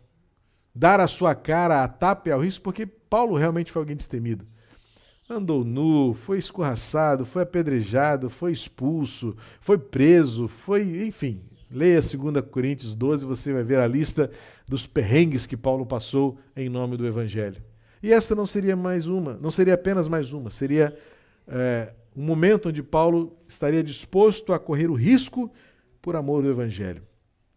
dar 0.79 1.01
a 1.01 1.09
sua 1.09 1.35
cara 1.35 1.83
a 1.83 1.89
tapa 1.89 2.29
e 2.29 2.33
ao 2.33 2.41
risco, 2.41 2.63
porque 2.63 2.87
Paulo 2.87 3.37
realmente 3.37 3.73
foi 3.73 3.83
alguém 3.83 3.97
destemido. 3.97 4.45
Andou 5.29 5.65
nu, 5.65 6.15
foi 6.15 6.39
escorraçado, 6.39 7.27
foi 7.27 7.43
apedrejado, 7.43 8.31
foi 8.31 8.53
expulso, 8.53 9.37
foi 9.61 9.77
preso, 9.77 10.47
foi, 10.47 11.05
enfim, 11.05 11.43
Leia 11.71 12.01
2 12.01 12.45
Coríntios 12.49 12.95
12, 12.95 13.27
você 13.27 13.53
vai 13.53 13.65
ver 13.65 13.79
a 13.79 13.87
lista 13.89 14.31
dos 14.67 14.87
perrengues 14.87 15.47
que 15.47 15.57
Paulo 15.57 15.85
passou 15.85 16.39
em 16.57 16.69
nome 16.69 16.97
do 16.97 17.07
Evangelho. 17.07 17.61
E 18.01 18.13
essa 18.13 18.35
não 18.35 18.47
seria 18.47 18.77
mais 18.77 19.07
uma, 19.07 19.35
não 19.35 19.51
seria 19.51 19.75
apenas 19.75 20.07
mais 20.07 20.33
uma, 20.33 20.49
seria 20.49 20.97
é, 21.49 21.93
um 22.17 22.23
momento 22.23 22.69
onde 22.69 22.83
Paulo 22.85 23.37
estaria 23.49 23.83
disposto 23.83 24.53
a 24.53 24.59
correr 24.59 24.89
o 24.89 24.95
risco 24.95 25.53
por 26.01 26.15
amor 26.15 26.43
do 26.43 26.49
Evangelho. 26.49 27.03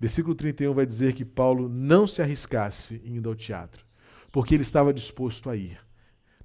Versículo 0.02 0.34
31 0.34 0.74
vai 0.74 0.84
dizer 0.84 1.14
que 1.14 1.24
Paulo 1.24 1.70
não 1.70 2.08
se 2.08 2.24
arriscasse 2.24 3.00
indo 3.06 3.30
ao 3.30 3.36
teatro, 3.36 3.86
porque 4.32 4.56
ele 4.56 4.64
estava 4.64 4.92
disposto 4.92 5.48
a 5.48 5.56
ir. 5.56 5.78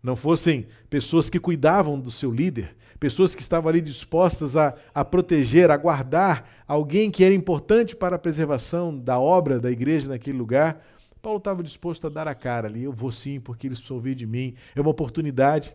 Não 0.02 0.14
fossem 0.14 0.66
pessoas 0.90 1.30
que 1.30 1.40
cuidavam 1.40 1.98
do 1.98 2.10
seu 2.10 2.30
líder, 2.30 2.76
pessoas 3.00 3.34
que 3.34 3.40
estavam 3.40 3.70
ali 3.70 3.80
dispostas 3.80 4.58
a, 4.58 4.76
a 4.94 5.02
proteger, 5.02 5.70
a 5.70 5.76
guardar 5.78 6.64
alguém 6.68 7.10
que 7.10 7.24
era 7.24 7.34
importante 7.34 7.96
para 7.96 8.16
a 8.16 8.18
preservação 8.18 8.94
da 8.94 9.18
obra 9.18 9.58
da 9.58 9.70
igreja 9.70 10.10
naquele 10.10 10.36
lugar. 10.36 10.84
Paulo 11.22 11.38
estava 11.38 11.62
disposto 11.62 12.08
a 12.08 12.10
dar 12.10 12.28
a 12.28 12.34
cara 12.34 12.68
ali. 12.68 12.84
Eu 12.84 12.92
vou 12.92 13.10
sim, 13.10 13.40
porque 13.40 13.66
eles 13.66 13.78
precisam 13.78 13.96
ouvir 13.96 14.14
de 14.14 14.26
mim. 14.26 14.54
É 14.74 14.80
uma 14.82 14.90
oportunidade. 14.90 15.74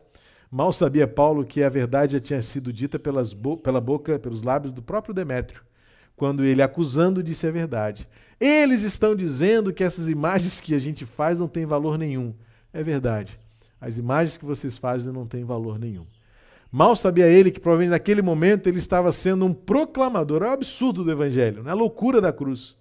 Mal 0.51 0.71
sabia 0.71 1.07
Paulo 1.07 1.43
que 1.43 1.63
a 1.63 1.69
verdade 1.69 2.13
já 2.13 2.19
tinha 2.19 2.41
sido 2.43 2.71
dita 2.71 2.99
pelas 2.99 3.33
bo 3.33 3.57
pela 3.57 3.81
boca, 3.81 4.19
pelos 4.19 4.43
lábios 4.43 4.71
do 4.71 4.83
próprio 4.83 5.15
Demétrio, 5.15 5.63
quando 6.21 6.45
ele, 6.45 6.61
acusando, 6.61 7.23
disse 7.23 7.47
a 7.47 7.51
verdade. 7.51 8.07
Eles 8.39 8.83
estão 8.83 9.15
dizendo 9.15 9.73
que 9.73 9.83
essas 9.83 10.07
imagens 10.07 10.61
que 10.61 10.75
a 10.75 10.77
gente 10.77 11.03
faz 11.03 11.39
não 11.39 11.47
têm 11.47 11.65
valor 11.65 11.97
nenhum. 11.97 12.31
É 12.71 12.83
verdade. 12.83 13.39
As 13.81 13.97
imagens 13.97 14.37
que 14.37 14.45
vocês 14.45 14.77
fazem 14.77 15.11
não 15.11 15.25
têm 15.25 15.43
valor 15.43 15.79
nenhum. 15.79 16.05
Mal 16.71 16.95
sabia 16.95 17.25
ele 17.25 17.49
que 17.49 17.59
provavelmente 17.59 17.89
naquele 17.89 18.21
momento 18.21 18.67
ele 18.67 18.77
estava 18.77 19.11
sendo 19.11 19.47
um 19.47 19.51
proclamador. 19.51 20.43
É 20.43 20.49
o 20.49 20.51
absurdo 20.51 21.03
do 21.03 21.11
evangelho, 21.11 21.67
é 21.67 21.71
a 21.71 21.73
loucura 21.73 22.21
da 22.21 22.31
cruz. 22.31 22.77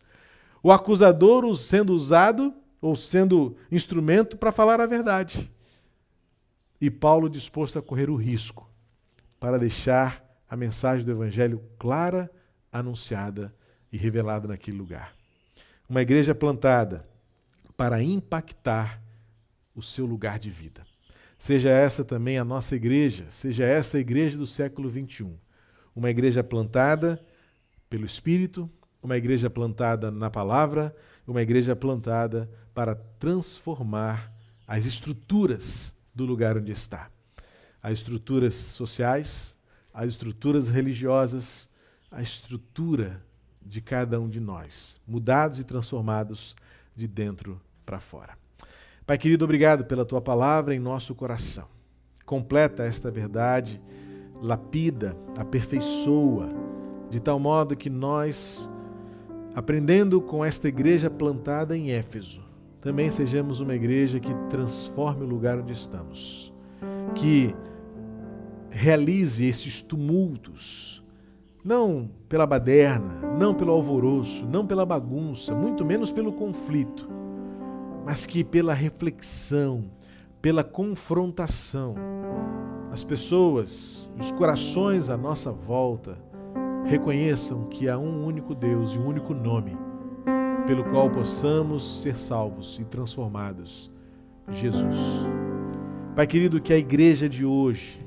O 0.63 0.71
acusador 0.71 1.55
sendo 1.55 1.95
usado 1.95 2.53
ou 2.79 2.95
sendo 2.95 3.57
instrumento 3.73 4.37
para 4.37 4.53
falar 4.53 4.83
a 4.83 4.87
verdade. 4.87 5.51
E 6.79 6.91
Paulo 6.91 7.27
disposto 7.27 7.79
a 7.79 7.83
correr 7.83 8.11
o 8.11 8.17
risco 8.17 8.69
para 9.41 9.59
deixar 9.59 10.23
a 10.47 10.55
mensagem 10.55 11.07
do 11.07 11.13
Evangelho 11.13 11.63
clara, 11.79 12.31
anunciada 12.73 13.55
e 13.93 13.97
revelada 13.97 14.49
naquele 14.49 14.77
lugar. 14.77 15.15
Uma 15.89 16.03
igreja 16.03 16.35
plantada 16.35 17.09
para 17.77 18.03
impactar 18.03 19.03
o 19.75 19.83
seu 19.83 20.07
lugar 20.07 20.39
de 20.39 20.51
vida. 20.51 20.85
Seja 21.39 21.71
essa 21.71 22.05
também 22.05 22.39
a 22.39 22.45
nossa 22.45 22.77
igreja, 22.77 23.25
seja 23.31 23.65
essa 23.65 23.97
a 23.97 24.01
igreja 24.01 24.37
do 24.37 24.47
século 24.47 24.91
XXI. 24.91 25.33
Uma 25.97 26.11
igreja 26.11 26.45
plantada 26.45 27.19
pelo 27.89 28.05
Espírito, 28.05 28.71
uma 29.03 29.17
igreja 29.17 29.49
plantada 29.49 30.11
na 30.11 30.29
palavra, 30.29 30.95
uma 31.27 31.41
igreja 31.41 31.75
plantada 31.75 32.51
para 32.75 32.95
transformar 32.95 34.31
as 34.67 34.85
estruturas 34.85 35.95
do 36.15 36.27
lugar 36.27 36.59
onde 36.59 36.73
está. 36.73 37.11
As 37.83 37.95
estruturas 37.95 38.53
sociais, 38.53 39.57
as 39.95 40.11
estruturas 40.11 40.69
religiosas, 40.69 41.70
a 42.11 42.21
estrutura 42.21 43.23
de 43.65 43.81
cada 43.81 44.21
um 44.21 44.29
de 44.29 44.41
nós, 44.41 45.01
mudados 45.07 45.61
e 45.61 45.65
transformados 45.65 46.57
de 46.95 47.07
dentro 47.07 47.61
para 47.87 48.01
fora. 48.01 48.37
Pai 49.07 49.19
querido, 49.19 49.45
obrigado 49.45 49.85
pela 49.85 50.05
tua 50.05 50.21
palavra 50.21 50.75
em 50.75 50.79
nosso 50.79 51.15
coração. 51.15 51.67
Completa 52.25 52.85
esta 52.85 53.11
verdade, 53.11 53.81
lapida, 54.41 55.17
aperfeiçoa, 55.37 56.49
de 57.11 57.21
tal 57.21 57.39
modo 57.39 57.77
que 57.77 57.91
nós, 57.91 58.71
aprendendo 59.55 60.21
com 60.21 60.45
esta 60.45 60.69
igreja 60.69 61.11
plantada 61.11 61.77
em 61.77 61.91
Éfeso, 61.91 62.41
também 62.81 63.11
sejamos 63.11 63.61
uma 63.61 63.75
igreja 63.75 64.19
que 64.19 64.35
transforme 64.49 65.25
o 65.25 65.29
lugar 65.29 65.59
onde 65.59 65.73
estamos, 65.73 66.53
que 67.15 67.55
realize 68.71 69.45
esses 69.45 69.83
tumultos, 69.83 71.00
não 71.65 72.11
pela 72.29 72.47
baderna, 72.47 73.15
não 73.39 73.55
pelo 73.55 73.73
alvoroço, 73.73 74.47
não 74.47 74.67
pela 74.67 74.87
bagunça, 74.87 75.55
muito 75.55 75.85
menos 75.85 76.11
pelo 76.11 76.33
conflito, 76.33 77.09
mas 78.05 78.27
que 78.27 78.43
pela 78.43 78.73
reflexão, 78.73 79.85
pela 80.41 80.65
confrontação, 80.65 81.95
as 82.91 83.05
pessoas, 83.05 84.11
os 84.19 84.33
corações 84.33 85.09
à 85.09 85.17
nossa 85.17 85.53
volta 85.53 86.19
reconheçam 86.85 87.65
que 87.65 87.89
há 87.89 87.99
um 87.99 88.25
único 88.25 88.55
Deus 88.55 88.95
e 88.95 88.99
um 88.99 89.07
único 89.07 89.35
nome 89.35 89.77
pelo 90.67 90.85
qual 90.85 91.11
possamos 91.11 92.03
ser 92.03 92.17
salvos 92.17 92.79
e 92.79 92.85
transformados: 92.85 93.91
Jesus. 94.49 94.97
Pai 96.15 96.27
querido, 96.27 96.61
que 96.61 96.73
a 96.73 96.79
igreja 96.79 97.29
de 97.29 97.45
hoje 97.45 98.01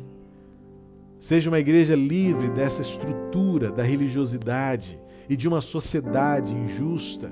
seja 1.23 1.49
uma 1.49 1.57
igreja 1.57 1.95
livre 1.95 2.49
dessa 2.49 2.81
estrutura 2.81 3.71
da 3.71 3.81
religiosidade 3.81 4.99
e 5.29 5.37
de 5.37 5.47
uma 5.47 5.61
sociedade 5.61 6.53
injusta, 6.53 7.31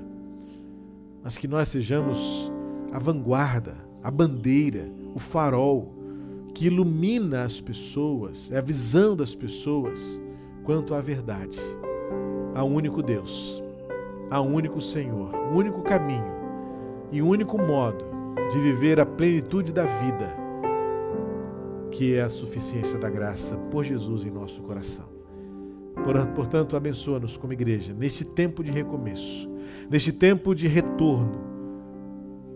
mas 1.22 1.36
que 1.36 1.46
nós 1.46 1.68
sejamos 1.68 2.50
a 2.90 2.98
vanguarda, 2.98 3.76
a 4.02 4.10
bandeira, 4.10 4.88
o 5.14 5.18
farol 5.18 5.92
que 6.54 6.68
ilumina 6.68 7.44
as 7.44 7.60
pessoas, 7.60 8.50
é 8.50 8.56
a 8.56 8.62
visão 8.62 9.14
das 9.14 9.34
pessoas 9.34 10.18
quanto 10.64 10.94
à 10.94 11.02
verdade. 11.02 11.58
Há 12.54 12.64
um 12.64 12.74
único 12.74 13.02
Deus, 13.02 13.62
há 14.30 14.40
um 14.40 14.54
único 14.54 14.80
Senhor, 14.80 15.34
um 15.52 15.54
único 15.54 15.82
caminho 15.82 16.32
e 17.10 17.20
um 17.20 17.28
único 17.28 17.58
modo 17.58 18.06
de 18.50 18.58
viver 18.58 18.98
a 18.98 19.04
plenitude 19.04 19.70
da 19.70 19.84
vida 19.84 20.41
que 21.92 22.14
é 22.14 22.22
a 22.22 22.30
suficiência 22.30 22.98
da 22.98 23.10
graça 23.10 23.56
por 23.70 23.84
Jesus 23.84 24.24
em 24.24 24.30
nosso 24.30 24.62
coração. 24.62 25.04
Portanto, 26.34 26.74
abençoa-nos 26.74 27.36
como 27.36 27.52
igreja 27.52 27.92
neste 27.92 28.24
tempo 28.24 28.64
de 28.64 28.72
recomeço, 28.72 29.48
neste 29.90 30.10
tempo 30.10 30.54
de 30.54 30.66
retorno. 30.66 31.52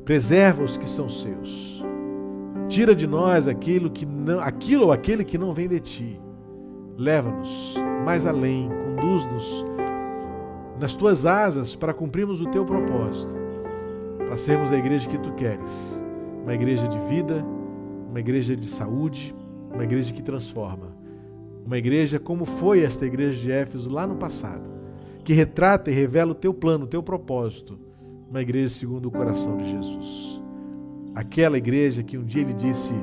Preserva 0.05 0.64
os 0.64 0.77
que 0.77 0.88
são 0.88 1.09
seus. 1.09 1.85
Tira 2.68 2.94
de 2.94 3.07
nós 3.07 3.46
aquilo 3.46 3.90
que 3.90 4.07
não, 4.07 4.40
aquilo 4.40 4.87
ou 4.87 4.92
aquele 4.92 5.22
que 5.22 5.37
não 5.37 5.53
vem 5.53 5.68
de 5.68 5.79
ti. 5.79 6.20
Leva-nos 6.96 7.77
mais 8.05 8.25
além, 8.25 8.70
conduz-nos 8.70 9.64
nas 10.81 10.94
tuas 10.94 11.27
asas 11.27 11.77
para 11.77 11.94
cumprirmos 11.94 12.40
o 12.40 12.46
teu 12.46 12.64
propósito, 12.64 13.35
para 14.18 14.37
sermos 14.37 14.72
a 14.72 14.79
igreja 14.79 15.09
que 15.09 15.18
tu 15.18 15.33
queres, 15.33 16.05
uma 16.42 16.55
igreja 16.55 16.88
de 16.88 16.99
vida, 17.01 17.44
uma 18.16 18.20
igreja 18.20 18.57
de 18.57 18.64
saúde, 18.64 19.35
uma 19.70 19.85
igreja 19.85 20.11
que 20.11 20.22
transforma. 20.22 20.96
Uma 21.66 21.76
igreja 21.76 22.18
como 22.18 22.46
foi 22.46 22.81
esta 22.81 23.05
igreja 23.05 23.38
de 23.38 23.52
Éfeso 23.52 23.90
lá 23.90 24.07
no 24.07 24.16
passado, 24.16 24.70
que 25.22 25.35
retrata 25.35 25.90
e 25.90 25.94
revela 25.94 26.33
o 26.33 26.35
teu 26.35 26.55
plano, 26.55 26.87
o 26.87 26.88
teu 26.88 27.02
propósito. 27.02 27.79
Uma 28.31 28.40
igreja 28.40 28.70
segundo 28.70 29.05
o 29.05 29.11
coração 29.11 29.59
de 29.59 29.70
Jesus. 29.70 30.40
Aquela 31.14 31.59
igreja 31.59 32.02
que 32.02 32.16
um 32.16 32.24
dia 32.24 32.40
ele 32.40 32.55
disse: 32.55 32.94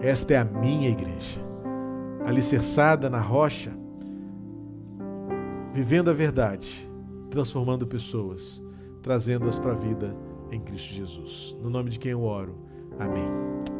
Esta 0.00 0.32
é 0.32 0.38
a 0.38 0.44
minha 0.46 0.88
igreja, 0.88 1.40
alicerçada 2.24 3.10
na 3.10 3.20
rocha, 3.20 3.70
vivendo 5.74 6.08
a 6.08 6.14
verdade, 6.14 6.90
transformando 7.28 7.86
pessoas, 7.86 8.64
trazendo-as 9.02 9.58
para 9.58 9.72
a 9.72 9.76
vida 9.76 10.16
em 10.50 10.58
Cristo 10.58 10.94
Jesus. 10.94 11.54
No 11.60 11.68
nome 11.68 11.90
de 11.90 11.98
quem 11.98 12.12
eu 12.12 12.22
oro. 12.22 12.56
Amém. 12.98 13.73